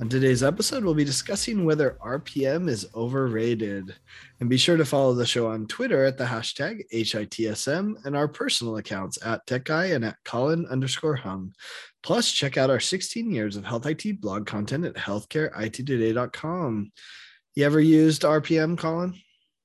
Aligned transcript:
On 0.00 0.08
today's 0.08 0.42
episode, 0.42 0.84
we'll 0.84 0.92
be 0.92 1.04
discussing 1.04 1.64
whether 1.64 1.96
RPM 2.04 2.68
is 2.68 2.84
overrated. 2.96 3.94
And 4.40 4.50
be 4.50 4.56
sure 4.56 4.76
to 4.76 4.84
follow 4.84 5.14
the 5.14 5.24
show 5.24 5.46
on 5.46 5.68
Twitter 5.68 6.04
at 6.04 6.18
the 6.18 6.24
hashtag 6.24 6.82
HITSM 6.92 8.04
and 8.04 8.16
our 8.16 8.26
personal 8.26 8.78
accounts 8.78 9.20
at 9.24 9.46
TechGuy 9.46 9.94
and 9.94 10.04
at 10.04 10.16
Colin 10.24 10.66
underscore 10.66 11.14
Hung. 11.14 11.54
Plus, 12.02 12.32
check 12.32 12.56
out 12.56 12.70
our 12.70 12.80
16 12.80 13.30
years 13.30 13.54
of 13.54 13.64
health 13.64 13.86
IT 13.86 14.20
blog 14.20 14.46
content 14.46 14.84
at 14.84 14.94
healthcareittoday.com. 14.94 16.92
You 17.54 17.64
ever 17.64 17.80
used 17.80 18.22
RPM, 18.22 18.76
Colin? 18.76 19.14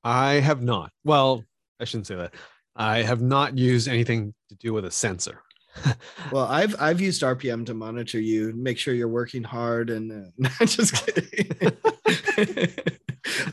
I 0.04 0.34
have 0.34 0.62
not. 0.62 0.92
Well, 1.04 1.44
I 1.80 1.86
shouldn't 1.86 2.08
say 2.08 2.16
that. 2.16 2.36
I 2.76 3.02
have 3.02 3.22
not 3.22 3.58
used 3.58 3.88
anything 3.88 4.36
to 4.50 4.56
do 4.56 4.74
with 4.74 4.86
a 4.86 4.92
sensor. 4.92 5.42
well, 6.32 6.46
I've 6.46 6.80
I've 6.80 7.02
used 7.02 7.22
RPM 7.22 7.66
to 7.68 7.74
monitor 7.74 8.20
you, 8.20 8.54
make 8.56 8.78
sure 8.78 8.94
you're 8.94 9.08
working 9.08 9.44
hard, 9.44 9.90
and 9.90 10.34
uh, 10.46 10.50
just 10.66 11.06
kidding. 11.06 11.52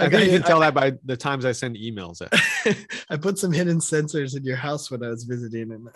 I 0.01 0.05
you 0.05 0.31
can 0.31 0.43
tell 0.43 0.63
I, 0.63 0.67
that 0.67 0.75
by 0.75 0.93
the 1.05 1.17
times 1.17 1.45
I 1.45 1.53
send 1.53 1.77
emails. 1.77 2.23
I 3.11 3.17
put 3.17 3.39
some 3.39 3.53
hidden 3.53 3.79
sensors 3.79 4.37
in 4.37 4.45
your 4.45 4.57
house 4.57 4.91
when 4.91 5.03
I 5.03 5.09
was 5.09 5.25
visiting, 5.25 5.73
and 5.73 5.89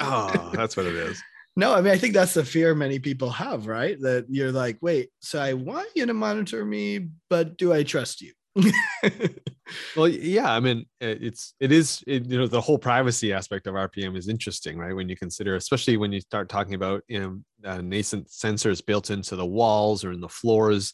oh, 0.00 0.50
that's 0.54 0.76
what 0.76 0.86
it 0.86 0.94
is. 0.94 1.22
No, 1.54 1.74
I 1.74 1.80
mean 1.80 1.92
I 1.92 1.98
think 1.98 2.14
that's 2.14 2.34
the 2.34 2.44
fear 2.44 2.74
many 2.74 2.98
people 2.98 3.30
have, 3.30 3.66
right? 3.66 3.98
That 4.00 4.26
you're 4.28 4.52
like, 4.52 4.78
wait, 4.80 5.10
so 5.20 5.40
I 5.40 5.52
want 5.52 5.88
you 5.94 6.06
to 6.06 6.14
monitor 6.14 6.64
me, 6.64 7.08
but 7.28 7.56
do 7.56 7.72
I 7.72 7.82
trust 7.82 8.22
you? 8.22 8.32
well 9.96 10.08
yeah 10.08 10.52
i 10.52 10.60
mean 10.60 10.84
it's 11.00 11.54
it 11.58 11.72
is 11.72 12.04
it, 12.06 12.26
you 12.26 12.36
know 12.36 12.46
the 12.46 12.60
whole 12.60 12.76
privacy 12.76 13.32
aspect 13.32 13.66
of 13.66 13.74
rpm 13.74 14.14
is 14.14 14.28
interesting 14.28 14.76
right? 14.76 14.94
When 14.94 15.08
you 15.08 15.16
consider 15.16 15.56
especially 15.56 15.96
when 15.96 16.12
you 16.12 16.20
start 16.20 16.50
talking 16.50 16.74
about 16.74 17.02
you 17.08 17.20
know 17.20 17.40
uh, 17.64 17.80
nascent 17.80 18.28
sensors 18.28 18.84
built 18.84 19.10
into 19.10 19.36
the 19.36 19.46
walls 19.46 20.04
or 20.04 20.12
in 20.12 20.20
the 20.20 20.28
floors 20.28 20.92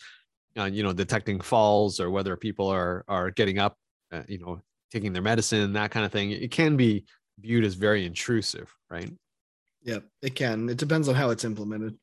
uh, 0.56 0.64
you 0.64 0.84
know 0.84 0.92
detecting 0.92 1.40
falls 1.40 1.98
or 1.98 2.10
whether 2.10 2.36
people 2.36 2.68
are 2.68 3.04
are 3.08 3.32
getting 3.32 3.58
up 3.58 3.76
uh, 4.12 4.22
you 4.28 4.38
know 4.38 4.60
taking 4.92 5.12
their 5.12 5.22
medicine 5.22 5.72
that 5.72 5.90
kind 5.90 6.06
of 6.06 6.12
thing 6.12 6.30
it 6.30 6.52
can 6.52 6.76
be 6.76 7.04
viewed 7.40 7.64
as 7.64 7.74
very 7.74 8.06
intrusive 8.06 8.72
right? 8.88 9.10
Yeah 9.82 9.98
it 10.22 10.36
can. 10.36 10.68
It 10.68 10.76
depends 10.76 11.08
on 11.08 11.16
how 11.16 11.30
it's 11.30 11.44
implemented. 11.44 11.98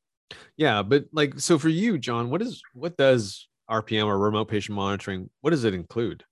Yeah 0.58 0.84
but 0.84 1.06
like 1.14 1.40
so 1.40 1.58
for 1.58 1.70
you 1.70 1.98
john 1.98 2.30
what 2.30 2.42
is 2.42 2.62
what 2.74 2.98
does 2.98 3.48
RPM 3.70 4.06
or 4.06 4.18
remote 4.18 4.46
patient 4.46 4.76
monitoring, 4.76 5.30
what 5.42 5.52
does 5.52 5.64
it 5.64 5.74
include? 5.74 6.24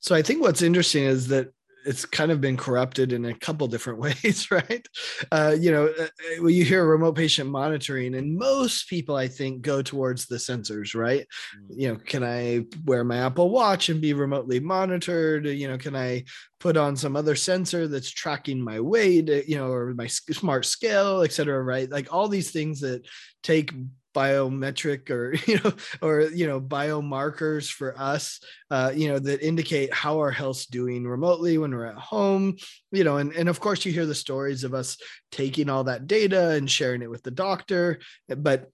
So 0.00 0.14
I 0.14 0.22
think 0.22 0.42
what's 0.42 0.62
interesting 0.62 1.04
is 1.04 1.28
that 1.28 1.52
it's 1.84 2.04
kind 2.04 2.30
of 2.30 2.40
been 2.40 2.56
corrupted 2.56 3.12
in 3.12 3.24
a 3.24 3.34
couple 3.34 3.66
different 3.66 3.98
ways, 4.24 4.50
right? 4.50 4.86
Uh, 5.30 5.56
you 5.58 5.70
know, 5.70 5.86
uh, 5.86 6.02
uh, 6.04 6.42
when 6.42 6.54
you 6.54 6.64
hear 6.64 6.84
remote 6.84 7.16
patient 7.16 7.50
monitoring, 7.50 8.14
and 8.14 8.36
most 8.36 8.88
people, 8.88 9.16
I 9.16 9.28
think, 9.28 9.62
go 9.62 9.82
towards 9.82 10.26
the 10.26 10.36
sensors, 10.36 10.94
right? 10.94 11.26
Mm. 11.56 11.74
You 11.76 11.88
know, 11.88 11.96
can 11.96 12.24
I 12.24 12.64
wear 12.84 13.04
my 13.04 13.18
Apple 13.18 13.50
Watch 13.50 13.88
and 13.88 14.00
be 14.00 14.12
remotely 14.12 14.60
monitored? 14.60 15.46
You 15.46 15.68
know, 15.68 15.78
can 15.78 15.96
I 15.96 16.24
put 16.60 16.76
on 16.76 16.96
some 16.96 17.16
other 17.16 17.34
sensor 17.34 17.88
that's 17.88 18.10
tracking 18.10 18.62
my 18.62 18.80
weight, 18.80 19.28
uh, 19.28 19.42
you 19.46 19.56
know, 19.56 19.68
or 19.68 19.94
my 19.94 20.06
smart 20.06 20.64
scale, 20.66 21.22
et 21.22 21.32
cetera, 21.32 21.62
right? 21.62 21.90
Like 21.90 22.12
all 22.12 22.28
these 22.28 22.50
things 22.50 22.80
that 22.80 23.06
take 23.42 23.72
biometric 24.14 25.10
or 25.10 25.34
you 25.46 25.58
know 25.62 25.72
or 26.00 26.22
you 26.22 26.46
know 26.46 26.60
biomarkers 26.60 27.70
for 27.70 27.98
us 27.98 28.40
uh, 28.70 28.92
you 28.94 29.08
know 29.08 29.18
that 29.18 29.46
indicate 29.46 29.92
how 29.92 30.18
our 30.18 30.30
health's 30.30 30.66
doing 30.66 31.04
remotely 31.04 31.58
when 31.58 31.72
we're 31.72 31.86
at 31.86 31.96
home 31.96 32.56
you 32.90 33.04
know 33.04 33.18
and, 33.18 33.32
and 33.32 33.48
of 33.48 33.60
course 33.60 33.84
you 33.84 33.92
hear 33.92 34.06
the 34.06 34.14
stories 34.14 34.64
of 34.64 34.74
us 34.74 34.96
taking 35.30 35.68
all 35.68 35.84
that 35.84 36.06
data 36.06 36.50
and 36.50 36.70
sharing 36.70 37.02
it 37.02 37.10
with 37.10 37.22
the 37.22 37.30
doctor 37.30 37.98
but 38.36 38.70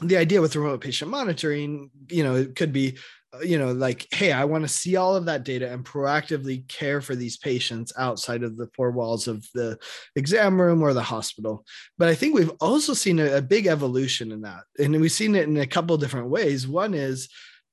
the 0.00 0.16
idea 0.16 0.40
with 0.40 0.56
remote 0.56 0.80
patient 0.80 1.10
monitoring 1.10 1.90
you 2.08 2.24
know 2.24 2.34
it 2.34 2.56
could 2.56 2.72
be 2.72 2.98
Uh, 3.34 3.40
you 3.40 3.58
know 3.58 3.72
like 3.72 4.06
hey 4.12 4.32
i 4.32 4.44
want 4.44 4.62
to 4.62 4.68
see 4.68 4.96
all 4.96 5.16
of 5.16 5.24
that 5.24 5.44
data 5.44 5.70
and 5.72 5.84
proactively 5.84 6.66
care 6.68 7.00
for 7.00 7.14
these 7.14 7.36
patients 7.36 7.92
outside 7.96 8.42
of 8.42 8.56
the 8.56 8.68
four 8.74 8.90
walls 8.90 9.26
of 9.26 9.46
the 9.54 9.78
exam 10.16 10.60
room 10.60 10.82
or 10.82 10.92
the 10.92 11.02
hospital. 11.02 11.64
But 11.98 12.08
i 12.08 12.14
think 12.14 12.34
we've 12.34 12.52
also 12.60 12.94
seen 12.94 13.18
a, 13.18 13.36
a 13.36 13.42
big 13.42 13.66
evolution 13.66 14.32
in 14.32 14.42
that 14.42 14.64
and 14.78 15.00
we've 15.00 15.12
seen 15.12 15.34
it 15.34 15.48
in 15.48 15.56
a 15.58 15.66
couple 15.66 15.96
different 15.96 16.28
ways. 16.28 16.68
One 16.68 16.94
is 16.94 17.28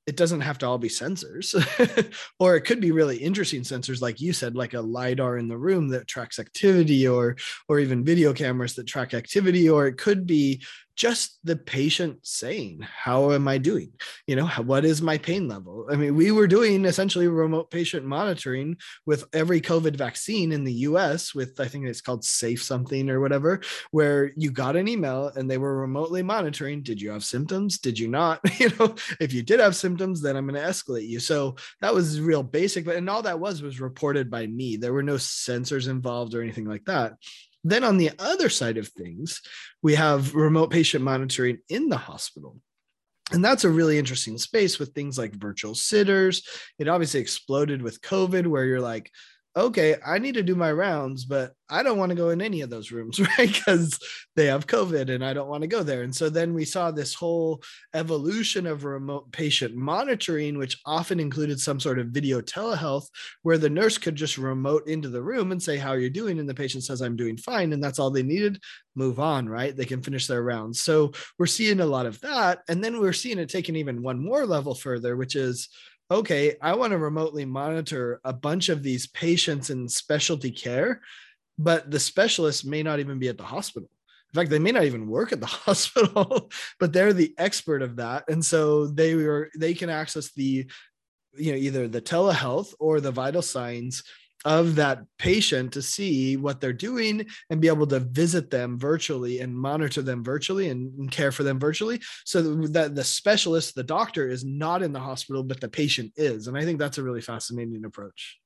it 0.06 0.16
doesn't 0.16 0.40
have 0.40 0.58
to 0.58 0.66
all 0.66 0.78
be 0.78 0.88
sensors 0.88 1.54
or 2.40 2.56
it 2.56 2.62
could 2.62 2.80
be 2.80 2.90
really 2.90 3.18
interesting 3.18 3.60
sensors 3.60 4.00
like 4.00 4.20
you 4.20 4.32
said 4.32 4.56
like 4.56 4.74
a 4.74 4.80
lidar 4.80 5.36
in 5.36 5.46
the 5.46 5.58
room 5.58 5.88
that 5.88 6.08
tracks 6.08 6.38
activity 6.38 7.06
or 7.06 7.36
or 7.68 7.78
even 7.78 8.04
video 8.04 8.32
cameras 8.32 8.74
that 8.74 8.86
track 8.86 9.14
activity 9.14 9.68
or 9.68 9.86
it 9.86 9.98
could 9.98 10.26
be 10.26 10.62
just 11.00 11.38
the 11.44 11.56
patient 11.56 12.18
saying 12.22 12.78
how 12.82 13.32
am 13.32 13.48
i 13.48 13.56
doing? 13.56 13.90
You 14.26 14.36
know 14.36 14.46
what 14.66 14.84
is 14.84 15.00
my 15.00 15.16
pain 15.16 15.48
level? 15.48 15.86
I 15.90 15.96
mean 15.96 16.14
we 16.14 16.30
were 16.30 16.46
doing 16.46 16.84
essentially 16.84 17.26
remote 17.26 17.70
patient 17.70 18.04
monitoring 18.04 18.76
with 19.06 19.24
every 19.32 19.62
covid 19.62 19.96
vaccine 19.96 20.52
in 20.52 20.62
the 20.62 20.74
us 20.74 21.34
with 21.34 21.58
i 21.58 21.66
think 21.68 21.86
it's 21.86 22.02
called 22.02 22.22
safe 22.22 22.62
something 22.62 23.08
or 23.08 23.18
whatever 23.18 23.62
where 23.92 24.32
you 24.36 24.50
got 24.50 24.76
an 24.76 24.88
email 24.88 25.28
and 25.34 25.50
they 25.50 25.56
were 25.56 25.78
remotely 25.78 26.22
monitoring 26.22 26.82
did 26.82 27.00
you 27.00 27.10
have 27.12 27.24
symptoms? 27.24 27.78
Did 27.78 27.98
you 27.98 28.08
not? 28.08 28.40
You 28.60 28.68
know 28.78 28.94
if 29.20 29.32
you 29.32 29.42
did 29.42 29.58
have 29.58 29.74
symptoms 29.74 30.20
then 30.20 30.36
i'm 30.36 30.46
going 30.46 30.60
to 30.60 30.68
escalate 30.68 31.08
you. 31.08 31.18
So 31.18 31.56
that 31.80 31.94
was 31.94 32.20
real 32.20 32.42
basic 32.42 32.84
but 32.84 32.96
and 32.96 33.08
all 33.08 33.22
that 33.22 33.40
was 33.40 33.62
was 33.62 33.80
reported 33.80 34.30
by 34.30 34.46
me. 34.46 34.76
There 34.76 34.92
were 34.92 35.02
no 35.02 35.14
sensors 35.14 35.88
involved 35.88 36.34
or 36.34 36.42
anything 36.42 36.66
like 36.66 36.84
that 36.84 37.14
then 37.64 37.84
on 37.84 37.96
the 37.96 38.10
other 38.18 38.48
side 38.48 38.78
of 38.78 38.88
things, 38.88 39.40
we 39.82 39.94
have 39.94 40.34
remote 40.34 40.70
patient 40.70 41.04
monitoring 41.04 41.58
in 41.68 41.88
the 41.88 41.96
hospital. 41.96 42.56
And 43.32 43.44
that's 43.44 43.64
a 43.64 43.70
really 43.70 43.98
interesting 43.98 44.38
space 44.38 44.78
with 44.78 44.92
things 44.92 45.16
like 45.16 45.34
virtual 45.34 45.74
sitters. 45.74 46.42
It 46.78 46.88
obviously 46.88 47.20
exploded 47.20 47.80
with 47.80 48.00
COVID, 48.00 48.46
where 48.46 48.64
you're 48.64 48.80
like, 48.80 49.10
okay, 49.56 49.96
I 50.06 50.18
need 50.18 50.34
to 50.34 50.42
do 50.42 50.54
my 50.54 50.70
rounds, 50.70 51.24
but 51.24 51.54
I 51.68 51.82
don't 51.82 51.98
want 51.98 52.10
to 52.10 52.16
go 52.16 52.30
in 52.30 52.40
any 52.40 52.60
of 52.60 52.70
those 52.70 52.92
rooms, 52.92 53.20
right? 53.38 53.52
Because 53.52 53.98
they 54.36 54.46
have 54.46 54.66
COVID 54.66 55.10
and 55.10 55.24
I 55.24 55.32
don't 55.32 55.48
want 55.48 55.62
to 55.62 55.68
go 55.68 55.82
there. 55.82 56.02
And 56.02 56.14
so 56.14 56.28
then 56.28 56.54
we 56.54 56.64
saw 56.64 56.90
this 56.90 57.14
whole 57.14 57.62
evolution 57.94 58.66
of 58.66 58.84
remote 58.84 59.32
patient 59.32 59.74
monitoring, 59.74 60.58
which 60.58 60.80
often 60.86 61.18
included 61.18 61.60
some 61.60 61.80
sort 61.80 61.98
of 61.98 62.08
video 62.08 62.40
telehealth 62.40 63.06
where 63.42 63.58
the 63.58 63.70
nurse 63.70 63.98
could 63.98 64.16
just 64.16 64.38
remote 64.38 64.86
into 64.86 65.08
the 65.08 65.22
room 65.22 65.52
and 65.52 65.62
say, 65.62 65.76
How 65.76 65.90
are 65.90 65.98
you 65.98 66.10
doing? 66.10 66.38
And 66.38 66.48
the 66.48 66.54
patient 66.54 66.84
says, 66.84 67.00
I'm 67.00 67.16
doing 67.16 67.36
fine. 67.36 67.72
And 67.72 67.82
that's 67.82 67.98
all 67.98 68.10
they 68.10 68.22
needed. 68.22 68.60
Move 68.94 69.20
on, 69.20 69.48
right? 69.48 69.76
They 69.76 69.84
can 69.84 70.02
finish 70.02 70.26
their 70.26 70.42
rounds. 70.42 70.80
So 70.80 71.12
we're 71.38 71.46
seeing 71.46 71.80
a 71.80 71.86
lot 71.86 72.06
of 72.06 72.20
that. 72.20 72.60
And 72.68 72.82
then 72.82 73.00
we're 73.00 73.12
seeing 73.12 73.38
it 73.38 73.48
taken 73.48 73.76
even 73.76 74.02
one 74.02 74.22
more 74.22 74.46
level 74.46 74.74
further, 74.74 75.16
which 75.16 75.36
is 75.36 75.68
okay, 76.10 76.56
I 76.60 76.74
want 76.74 76.90
to 76.92 76.98
remotely 76.98 77.44
monitor 77.44 78.20
a 78.24 78.32
bunch 78.32 78.68
of 78.68 78.82
these 78.82 79.06
patients 79.06 79.70
in 79.70 79.88
specialty 79.88 80.50
care, 80.50 81.00
but 81.58 81.90
the 81.90 82.00
specialist 82.00 82.66
may 82.66 82.82
not 82.82 83.00
even 83.00 83.18
be 83.18 83.28
at 83.28 83.38
the 83.38 83.44
hospital. 83.44 83.88
In 84.32 84.38
fact, 84.38 84.50
they 84.50 84.58
may 84.58 84.72
not 84.72 84.84
even 84.84 85.08
work 85.08 85.32
at 85.32 85.40
the 85.40 85.46
hospital, 85.66 86.50
but 86.78 86.92
they're 86.92 87.12
the 87.12 87.34
expert 87.38 87.82
of 87.82 87.96
that. 87.96 88.24
And 88.28 88.44
so 88.44 88.86
they 88.86 89.14
were 89.14 89.50
they 89.56 89.74
can 89.74 89.90
access 89.90 90.32
the 90.32 90.66
you 91.34 91.52
know 91.52 91.58
either 91.58 91.86
the 91.86 92.02
telehealth 92.02 92.74
or 92.80 93.00
the 93.00 93.12
vital 93.12 93.42
signs 93.42 94.02
of 94.44 94.74
that 94.76 95.00
patient 95.18 95.72
to 95.72 95.82
see 95.82 96.36
what 96.36 96.60
they're 96.60 96.72
doing 96.72 97.26
and 97.50 97.60
be 97.60 97.68
able 97.68 97.86
to 97.86 98.00
visit 98.00 98.50
them 98.50 98.78
virtually 98.78 99.40
and 99.40 99.54
monitor 99.54 100.02
them 100.02 100.24
virtually 100.24 100.70
and, 100.70 100.98
and, 100.98 101.10
care 101.10 101.32
for 101.32 101.42
them 101.42 101.58
virtually. 101.58 102.00
So 102.24 102.54
that 102.68 102.94
the 102.94 103.04
specialist 103.04 103.74
the 103.74 103.82
doctor 103.82 104.28
is 104.28 104.44
not 104.44 104.82
in 104.82 104.92
the 104.92 105.00
hospital 105.00 105.42
but 105.42 105.60
the 105.60 105.68
patient 105.68 106.12
is. 106.16 106.46
And 106.46 106.56
i 106.56 106.64
think 106.64 106.78
that's 106.78 106.98
a 106.98 107.02
really 107.02 107.20
fascinating 107.20 107.84
approach. 107.84 108.38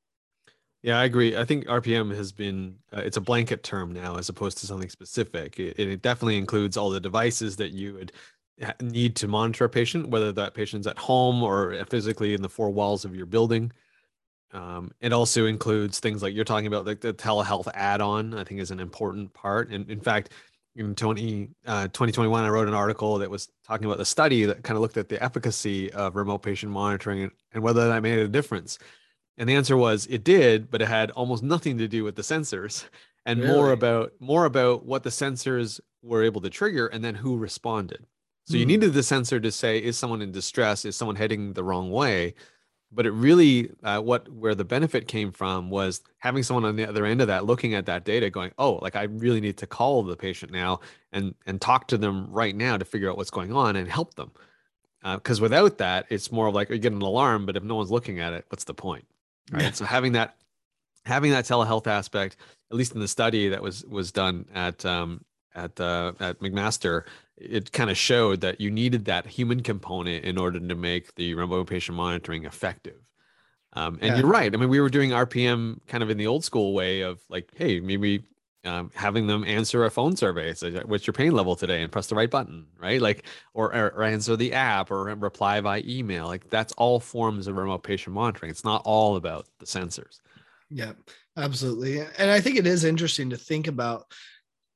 Yeah 0.83 0.99
i 0.99 1.05
agree. 1.05 1.37
I 1.37 1.45
think 1.45 1.67
rpm 1.67 2.15
has 2.17 2.33
been 2.33 2.77
uh, 2.93 3.01
it's 3.01 3.17
a 3.17 3.23
blanket 3.23 3.63
term 3.63 3.93
now 3.93 4.17
as 4.17 4.29
opposed 4.29 4.59
to 4.59 4.67
something 4.67 4.91
specific. 4.91 5.61
It, 5.61 5.79
it 5.79 6.03
definitely 6.03 6.39
includes 6.39 6.77
all 6.77 6.91
the 6.91 7.01
devices 7.01 7.57
that 7.57 7.71
you 7.71 7.95
would 7.95 8.13
need 8.81 9.17
to 9.17 9.29
monitor 9.29 9.65
a 9.65 9.69
patient 9.69 10.09
whether 10.09 10.33
that 10.33 10.55
patient's 10.55 10.87
at 10.87 10.99
home 10.99 11.43
or 11.43 11.85
physically 11.91 12.35
in 12.35 12.43
the 12.43 12.49
four 12.49 12.71
walls 12.71 13.05
of 13.05 13.15
your 13.15 13.27
building 13.27 13.73
um, 14.55 14.91
it 15.01 15.13
also 15.13 15.47
includes 15.47 16.01
things 16.01 16.23
like 16.23 16.35
you're 16.35 16.45
talking 16.45 16.67
about, 16.69 16.87
like 16.87 17.01
the 17.01 17.13
telehealth 17.15 17.69
add-on. 17.75 18.35
I 18.35 18.45
think 18.45 18.61
is 18.61 18.71
an 18.71 18.81
important 18.81 19.33
part. 19.35 19.71
And 19.71 19.91
in 19.91 20.01
fact, 20.01 20.31
in 20.77 20.95
20, 20.95 21.51
uh, 21.67 21.85
2021, 21.89 22.45
I 22.45 22.49
wrote 22.49 22.69
an 22.69 22.75
article 22.75 23.19
that 23.19 23.31
was 23.31 23.49
talking 23.67 23.87
about 23.87 23.99
the 23.99 24.05
study 24.05 24.45
that 24.47 24.63
kind 24.65 24.77
of 24.77 24.83
looked 24.83 24.97
at 24.97 25.09
the 25.09 25.23
efficacy 25.23 25.93
of 25.93 26.17
remote 26.17 26.39
patient 26.39 26.73
monitoring 26.73 27.31
and 27.53 27.63
whether 27.63 27.89
that 27.89 28.03
made 28.03 28.19
a 28.19 28.29
difference. 28.29 28.79
And 29.39 29.49
the 29.49 29.55
answer 29.55 29.77
was 29.77 30.07
it 30.07 30.25
did, 30.25 30.71
but 30.71 30.83
it 30.83 30.89
had 30.89 31.11
almost 31.13 31.43
nothing 31.43 31.79
to 31.79 31.89
do 31.89 32.05
with 32.05 32.17
the 32.17 32.23
sensors. 32.23 32.85
and 33.27 33.41
Really? 33.41 33.49
more 33.55 33.73
about 33.73 34.13
more 34.21 34.45
about 34.45 34.85
what 34.85 35.03
the 35.03 35.11
sensors 35.11 35.81
were 36.03 36.23
able 36.23 36.41
to 36.43 36.51
trigger 36.51 36.87
and 36.89 37.03
then 37.05 37.15
who 37.15 37.37
responded. 37.39 38.07
So 38.47 38.57
you 38.59 38.65
Hmm. 38.65 38.69
needed 38.69 38.93
the 38.93 39.03
sensor 39.03 39.41
to 39.41 39.51
say, 39.51 39.79
is 39.79 39.97
someone 39.97 40.21
in 40.23 40.31
distress? 40.33 40.85
Is 40.85 40.97
someone 40.97 41.17
heading 41.17 41.55
the 41.55 41.65
wrong 41.65 41.91
way? 41.91 42.35
But 42.95 43.07
it 43.07 43.11
really, 43.11 43.71
uh, 43.83 44.01
what 44.01 44.29
where 44.33 44.55
the 44.55 44.65
benefit 44.65 45.09
came 45.09 45.33
from 45.33 45.69
was 45.69 46.01
having 46.19 46.43
someone 46.43 46.65
on 46.65 46.77
the 46.77 46.89
other 46.89 47.05
end 47.05 47.21
of 47.21 47.27
that, 47.27 47.45
looking 47.45 47.75
at 47.75 47.87
that 47.87 48.05
data, 48.05 48.31
going, 48.31 48.53
"Oh, 48.59 48.75
like 48.83 48.95
I 48.95 49.05
really 49.05 49.41
need 49.41 49.57
to 49.59 49.67
call 49.67 50.03
the 50.05 50.17
patient 50.17 50.53
now 50.53 50.81
and 51.13 51.35
and 51.47 51.61
talk 51.61 51.89
to 51.89 51.99
them 51.99 52.29
right 52.31 52.55
now 52.55 52.77
to 52.77 52.85
figure 52.85 53.11
out 53.11 53.17
what's 53.17 53.31
going 53.31 53.53
on 53.53 53.77
and 53.77 53.89
help 53.89 54.15
them." 54.15 54.31
Because 55.03 55.41
without 55.41 55.79
that, 55.79 56.07
it's 56.09 56.33
more 56.33 56.47
of 56.47 56.55
like 56.55 56.71
you 56.71 56.79
get 56.79 56.93
an 56.93 57.03
alarm, 57.03 57.45
but 57.45 57.57
if 57.57 57.63
no 57.63 57.75
one's 57.75 57.91
looking 57.91 58.21
at 58.21 58.33
it, 58.33 58.47
what's 58.49 58.65
the 58.65 58.73
point? 58.73 59.05
Right. 59.51 59.63
Yeah. 59.63 59.71
So 59.73 59.85
having 59.85 60.13
that 60.13 60.37
having 61.05 61.33
that 61.33 61.45
telehealth 61.45 61.87
aspect, 61.87 62.37
at 62.71 62.77
least 62.77 62.95
in 62.95 63.01
the 63.01 63.09
study 63.09 63.49
that 63.49 63.63
was 63.63 63.85
was 63.85 64.13
done 64.13 64.47
at 64.55 64.85
um, 64.85 65.25
at 65.55 65.79
uh, 65.81 66.13
at 66.21 66.41
McMaster, 66.41 67.05
it 67.37 67.73
kind 67.73 67.91
of 67.91 67.97
showed 67.97 68.41
that 68.43 68.61
you 68.61 68.71
needed 68.71 69.07
that 69.07 69.27
human 69.27 69.63
component 69.63 70.25
in 70.25 70.39
order 70.39 70.61
to 70.61 70.75
make 70.75 71.15
the 71.17 71.35
remote 71.35 71.67
patient 71.69 71.97
monitoring 71.97 72.45
effective. 72.45 73.01
Um, 73.73 73.99
and 74.01 74.15
Yeah. 74.15 74.17
you're 74.17 74.27
right. 74.27 74.53
I 74.55 74.57
mean, 74.57 74.69
we 74.69 74.81
were 74.81 74.89
doing 74.91 75.13
RPM 75.13 75.81
kind 75.89 76.03
of 76.03 76.11
in 76.11 76.17
the 76.19 76.27
old 76.29 76.45
school 76.45 76.75
way 76.75 77.01
of 77.01 77.21
like, 77.29 77.51
hey, 77.57 77.81
maybe 77.81 78.25
um, 78.65 78.91
having 78.95 79.27
them 79.27 79.45
answer 79.45 79.85
a 79.85 79.91
phone 79.91 80.17
survey. 80.17 80.55
What's 80.85 81.07
your 81.07 81.15
pain 81.15 81.33
level 81.33 81.57
today? 81.57 81.83
And 81.83 81.93
press 81.93 82.07
the 82.07 82.15
right 82.15 82.31
button, 82.31 82.67
right? 82.79 83.01
Like, 83.01 83.27
or, 83.53 83.75
or, 83.75 83.89
or 83.91 84.03
answer 84.05 84.37
the 84.37 84.53
app 84.55 84.91
or 84.91 85.05
reply 85.17 85.61
by 85.61 85.83
email. 85.87 86.27
Like, 86.27 86.49
that's 86.51 86.73
all 86.75 87.01
forms 87.01 87.47
of 87.47 87.57
remote 87.57 87.83
patient 87.83 88.15
monitoring. 88.15 88.51
It's 88.51 88.65
not 88.65 88.83
all 88.85 89.17
about 89.17 89.49
the 89.59 89.67
sensors. 89.67 90.21
Yeah, 90.71 90.93
absolutely. 91.37 92.01
And 92.01 92.31
I 92.31 92.41
think 92.41 92.57
it 92.57 92.67
is 92.67 92.85
interesting 92.85 93.31
to 93.31 93.37
think 93.37 93.67
about 93.67 94.13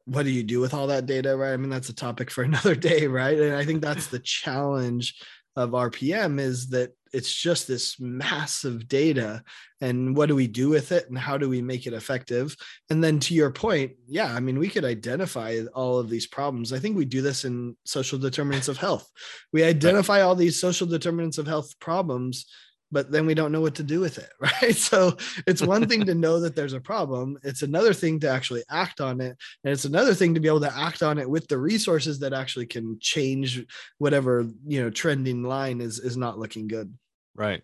what 0.09 0.25
do 0.25 0.31
you 0.31 0.43
do 0.43 0.61
with 0.61 0.75
all 0.75 0.87
that 0.87 1.07
data, 1.07 1.37
right? 1.37 1.53
I 1.53 1.57
mean, 1.57 1.71
that's 1.71 1.91
a 1.91 1.95
topic 1.95 2.31
for 2.31 2.43
another 2.45 2.75
day, 2.75 3.07
right? 3.07 3.39
And 3.39 3.55
I 3.55 3.65
think 3.65 3.83
that's 3.83 4.07
the 4.07 4.19
challenge 4.19 5.15
of 5.57 5.71
RPM 5.71 6.39
is 6.39 6.69
that 6.71 6.93
it's 7.13 7.35
just 7.35 7.67
this 7.67 7.99
massive 7.99 8.87
data 8.87 9.43
and 9.81 10.17
what 10.17 10.27
do 10.27 10.37
we 10.37 10.47
do 10.47 10.69
with 10.69 10.93
it 10.93 11.09
and 11.09 11.19
how 11.19 11.39
do 11.39 11.49
we 11.49 11.63
make 11.63 11.87
it 11.87 11.93
effective 11.93 12.55
and 12.91 13.03
then 13.03 13.19
to 13.19 13.35
your 13.35 13.51
point 13.51 13.93
yeah 14.07 14.33
i 14.35 14.41
mean 14.41 14.59
we 14.59 14.69
could 14.69 14.85
identify 14.85 15.61
all 15.75 15.99
of 15.99 16.11
these 16.11 16.27
problems 16.27 16.73
i 16.73 16.79
think 16.79 16.97
we 16.97 17.07
do 17.07 17.23
this 17.23 17.45
in 17.45 17.75
social 17.85 18.19
determinants 18.19 18.69
of 18.69 18.77
health 18.77 19.11
we 19.53 19.65
identify 19.65 20.21
all 20.21 20.35
these 20.35 20.61
social 20.61 20.87
determinants 20.87 21.39
of 21.39 21.47
health 21.47 21.75
problems 21.81 22.47
but 22.91 23.11
then 23.11 23.27
we 23.27 23.35
don't 23.35 23.53
know 23.53 23.61
what 23.61 23.75
to 23.75 23.83
do 23.83 24.01
with 24.01 24.19
it 24.19 24.31
right 24.41 24.75
so 24.75 25.17
it's 25.47 25.63
one 25.63 25.87
thing 25.89 26.05
to 26.05 26.15
know 26.15 26.41
that 26.41 26.55
there's 26.57 26.73
a 26.73 26.81
problem 26.81 27.39
it's 27.43 27.63
another 27.63 27.93
thing 27.93 28.19
to 28.21 28.29
actually 28.29 28.63
act 28.71 29.01
on 29.01 29.21
it 29.21 29.37
and 29.65 29.73
it's 29.73 29.85
another 29.85 30.15
thing 30.15 30.35
to 30.35 30.41
be 30.41 30.49
able 30.49 30.61
to 30.61 30.77
act 30.77 31.03
on 31.03 31.19
it 31.19 31.29
with 31.29 31.47
the 31.49 31.59
resources 31.59 32.19
that 32.19 32.33
actually 32.33 32.67
can 32.67 32.97
change 33.01 33.65
whatever 33.99 34.47
you 34.67 34.83
know 34.83 34.91
trending 34.91 35.43
line 35.43 35.81
is 35.81 35.99
is 35.99 36.17
not 36.17 36.39
looking 36.39 36.67
good 36.67 36.93
Right. 37.39 37.63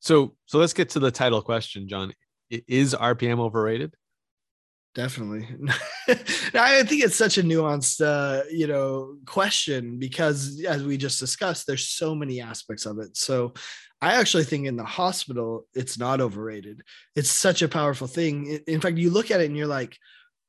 So, 0.00 0.34
so 0.46 0.58
let's 0.58 0.72
get 0.72 0.88
to 0.90 0.98
the 0.98 1.10
title 1.10 1.42
question, 1.42 1.86
John. 1.86 2.12
Is 2.50 2.94
RPM 2.94 3.38
overrated? 3.38 3.94
definitely 4.92 5.46
i 6.54 6.82
think 6.82 7.04
it's 7.04 7.14
such 7.14 7.38
a 7.38 7.44
nuanced 7.44 8.04
uh 8.04 8.42
you 8.50 8.66
know 8.66 9.14
question 9.24 10.00
because 10.00 10.64
as 10.64 10.82
we 10.82 10.96
just 10.96 11.20
discussed 11.20 11.64
there's 11.64 11.86
so 11.86 12.12
many 12.12 12.40
aspects 12.40 12.86
of 12.86 12.98
it 12.98 13.16
so 13.16 13.54
i 14.02 14.14
actually 14.14 14.44
think 14.44 14.66
in 14.66 14.76
the 14.76 14.84
hospital 14.84 15.66
it's 15.74 15.98
not 15.98 16.20
overrated. 16.20 16.82
It's 17.14 17.30
such 17.30 17.62
a 17.62 17.68
powerful 17.68 18.06
thing. 18.06 18.60
In 18.66 18.80
fact 18.80 18.98
you 18.98 19.10
look 19.10 19.30
at 19.30 19.40
it 19.40 19.46
and 19.46 19.56
you're 19.56 19.66
like 19.66 19.96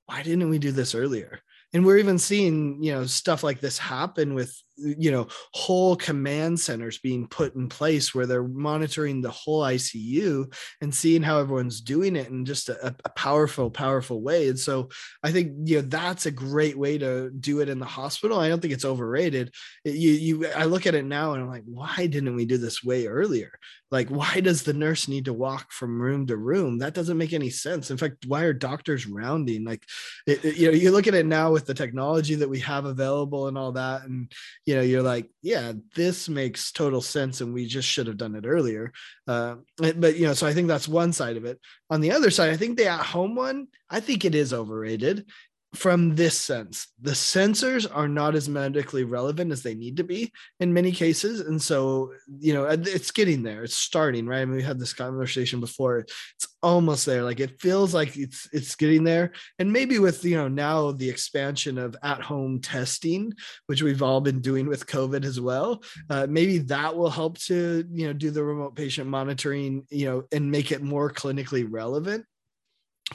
why 0.07 0.24
didn't 0.24 0.50
we 0.50 0.59
do 0.59 0.71
this 0.71 0.94
earlier? 0.94 1.39
And 1.74 1.86
we're 1.86 1.98
even 1.98 2.19
seeing 2.19 2.83
you 2.83 2.92
know 2.92 3.06
stuff 3.06 3.44
like 3.44 3.59
this 3.62 3.77
happen 3.77 4.33
with 4.33 4.62
you 4.83 5.11
know 5.11 5.27
whole 5.53 5.95
command 5.95 6.59
centers 6.59 6.97
being 6.99 7.27
put 7.27 7.55
in 7.55 7.69
place 7.69 8.13
where 8.13 8.25
they're 8.25 8.47
monitoring 8.47 9.21
the 9.21 9.29
whole 9.31 9.61
icu 9.61 10.51
and 10.81 10.93
seeing 10.93 11.21
how 11.21 11.39
everyone's 11.39 11.81
doing 11.81 12.15
it 12.15 12.29
in 12.29 12.45
just 12.45 12.69
a, 12.69 12.95
a 13.05 13.09
powerful 13.09 13.69
powerful 13.69 14.21
way. 14.21 14.49
And 14.49 14.59
so 14.59 14.89
i 15.23 15.31
think 15.31 15.53
you 15.65 15.77
know 15.77 15.81
that's 15.87 16.25
a 16.25 16.31
great 16.31 16.77
way 16.77 16.97
to 16.97 17.29
do 17.31 17.59
it 17.61 17.69
in 17.69 17.79
the 17.79 17.85
hospital. 17.85 18.39
I 18.39 18.49
don't 18.49 18.59
think 18.61 18.73
it's 18.73 18.85
overrated. 18.85 19.53
You 19.85 20.11
you 20.11 20.47
i 20.55 20.65
look 20.65 20.87
at 20.87 20.95
it 20.95 21.05
now 21.05 21.33
and 21.33 21.43
i'm 21.43 21.49
like 21.49 21.63
why 21.65 22.07
didn't 22.07 22.35
we 22.35 22.45
do 22.45 22.57
this 22.57 22.83
way 22.83 23.07
earlier? 23.07 23.51
Like 23.91 24.09
why 24.09 24.39
does 24.39 24.63
the 24.63 24.73
nurse 24.73 25.07
need 25.07 25.25
to 25.25 25.33
walk 25.33 25.71
from 25.71 26.01
room 26.01 26.25
to 26.27 26.37
room? 26.37 26.79
That 26.79 26.93
doesn't 26.93 27.17
make 27.17 27.33
any 27.33 27.49
sense. 27.49 27.91
In 27.91 27.97
fact 27.97 28.25
why 28.25 28.43
are 28.43 28.53
doctors 28.53 29.05
rounding? 29.05 29.65
Like 29.65 29.83
it, 30.27 30.43
it- 30.45 30.57
you 30.57 30.67
know 30.67 30.73
you 30.77 30.91
look 30.91 31.07
at 31.07 31.13
it 31.13 31.25
now 31.25 31.51
with 31.51 31.65
the 31.65 31.73
technology 31.73 32.35
that 32.35 32.49
we 32.49 32.59
have 32.59 32.85
available 32.85 33.47
and 33.47 33.57
all 33.57 33.73
that 33.73 34.03
and 34.03 34.31
you 34.65 34.70
know 34.75 34.81
you're 34.81 35.01
like 35.01 35.29
yeah 35.41 35.73
this 35.95 36.29
makes 36.29 36.71
total 36.71 37.01
sense 37.01 37.41
and 37.41 37.53
we 37.53 37.65
just 37.65 37.88
should 37.88 38.07
have 38.07 38.18
done 38.18 38.35
it 38.35 38.45
earlier. 38.45 38.91
Uh, 39.27 39.56
but 39.77 40.15
you 40.15 40.25
know 40.25 40.33
so 40.33 40.47
i 40.47 40.53
think 40.53 40.68
that's 40.68 40.88
one 40.88 41.13
side 41.13 41.38
of 41.38 41.45
it. 41.45 41.59
On 41.89 42.01
the 42.01 42.12
other 42.12 42.31
side 42.31 42.51
i 42.51 42.57
think 42.57 42.77
the 42.77 42.88
at 42.88 43.06
home 43.06 43.35
one 43.35 43.68
i 43.89 44.00
think 44.00 44.25
it 44.25 44.35
is 44.35 44.53
overrated 44.53 45.25
from 45.73 46.15
this 46.15 46.38
sense. 46.38 46.88
The 47.01 47.12
sensors 47.12 47.89
are 47.89 48.09
not 48.09 48.35
as 48.35 48.50
medically 48.50 49.06
relevant 49.06 49.51
as 49.51 49.63
they 49.63 49.73
need 49.73 49.97
to 49.97 50.03
be 50.03 50.33
in 50.59 50.74
many 50.74 50.91
cases. 50.91 51.39
And 51.39 51.62
so 51.62 52.12
you 52.39 52.53
know 52.53 52.65
it's 52.65 53.12
getting 53.12 53.44
there. 53.44 53.63
It's 53.63 53.77
starting 53.77 54.27
right? 54.27 54.41
I 54.41 54.45
mean, 54.45 54.57
we 54.57 54.63
had 54.63 54.79
this 54.79 54.94
conversation 54.94 55.59
before. 55.59 56.00
It's 56.00 56.47
almost 56.63 57.05
there. 57.05 57.23
Like 57.23 57.39
it 57.39 57.59
feels 57.59 57.93
like 57.93 58.17
it's 58.17 58.47
it's 58.53 58.75
getting 58.75 59.03
there. 59.03 59.31
And 59.59 59.71
maybe 59.71 59.99
with 59.99 60.23
you 60.23 60.37
know 60.37 60.47
now 60.47 60.91
the 60.91 61.09
expansion 61.09 61.77
of 61.77 61.95
at 62.03 62.21
home 62.21 62.59
testing 62.59 63.33
which 63.67 63.81
we've 63.81 64.01
all 64.01 64.21
been 64.21 64.41
doing 64.41 64.67
with 64.67 64.87
covid 64.87 65.25
as 65.25 65.39
well 65.39 65.83
uh, 66.09 66.27
maybe 66.29 66.59
that 66.59 66.95
will 66.95 67.09
help 67.09 67.37
to 67.39 67.85
you 67.91 68.07
know 68.07 68.13
do 68.13 68.31
the 68.31 68.43
remote 68.43 68.75
patient 68.75 69.07
monitoring 69.07 69.85
you 69.89 70.05
know 70.05 70.23
and 70.31 70.49
make 70.49 70.71
it 70.71 70.81
more 70.81 71.11
clinically 71.11 71.65
relevant. 71.69 72.25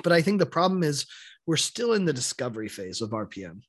But 0.02 0.12
i 0.12 0.22
think 0.22 0.38
the 0.38 0.46
problem 0.46 0.82
is 0.82 1.06
we're 1.46 1.56
still 1.56 1.92
in 1.92 2.04
the 2.04 2.12
discovery 2.12 2.69
phase 2.69 3.00
of 3.00 3.10
rpm 3.10 3.60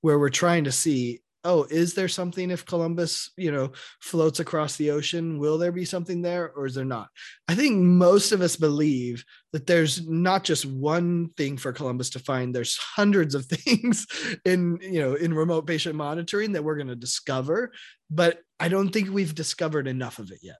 where 0.00 0.18
we're 0.18 0.28
trying 0.28 0.64
to 0.64 0.72
see 0.72 1.22
oh 1.44 1.64
is 1.64 1.94
there 1.94 2.08
something 2.08 2.50
if 2.50 2.64
columbus 2.64 3.30
you 3.36 3.50
know 3.50 3.70
floats 4.00 4.40
across 4.40 4.76
the 4.76 4.90
ocean 4.90 5.38
will 5.38 5.58
there 5.58 5.72
be 5.72 5.84
something 5.84 6.22
there 6.22 6.52
or 6.52 6.66
is 6.66 6.74
there 6.74 6.84
not 6.84 7.08
i 7.48 7.54
think 7.54 7.76
most 7.76 8.32
of 8.32 8.40
us 8.40 8.56
believe 8.56 9.24
that 9.52 9.66
there's 9.66 10.08
not 10.08 10.44
just 10.44 10.64
one 10.66 11.28
thing 11.36 11.56
for 11.56 11.72
columbus 11.72 12.10
to 12.10 12.18
find 12.18 12.54
there's 12.54 12.76
hundreds 12.76 13.34
of 13.34 13.44
things 13.46 14.06
in 14.44 14.78
you 14.80 15.00
know 15.00 15.14
in 15.14 15.34
remote 15.34 15.66
patient 15.66 15.94
monitoring 15.94 16.52
that 16.52 16.64
we're 16.64 16.76
going 16.76 16.86
to 16.86 16.96
discover 16.96 17.72
but 18.10 18.40
i 18.60 18.68
don't 18.68 18.90
think 18.90 19.10
we've 19.10 19.34
discovered 19.34 19.86
enough 19.86 20.18
of 20.18 20.30
it 20.30 20.38
yet 20.42 20.58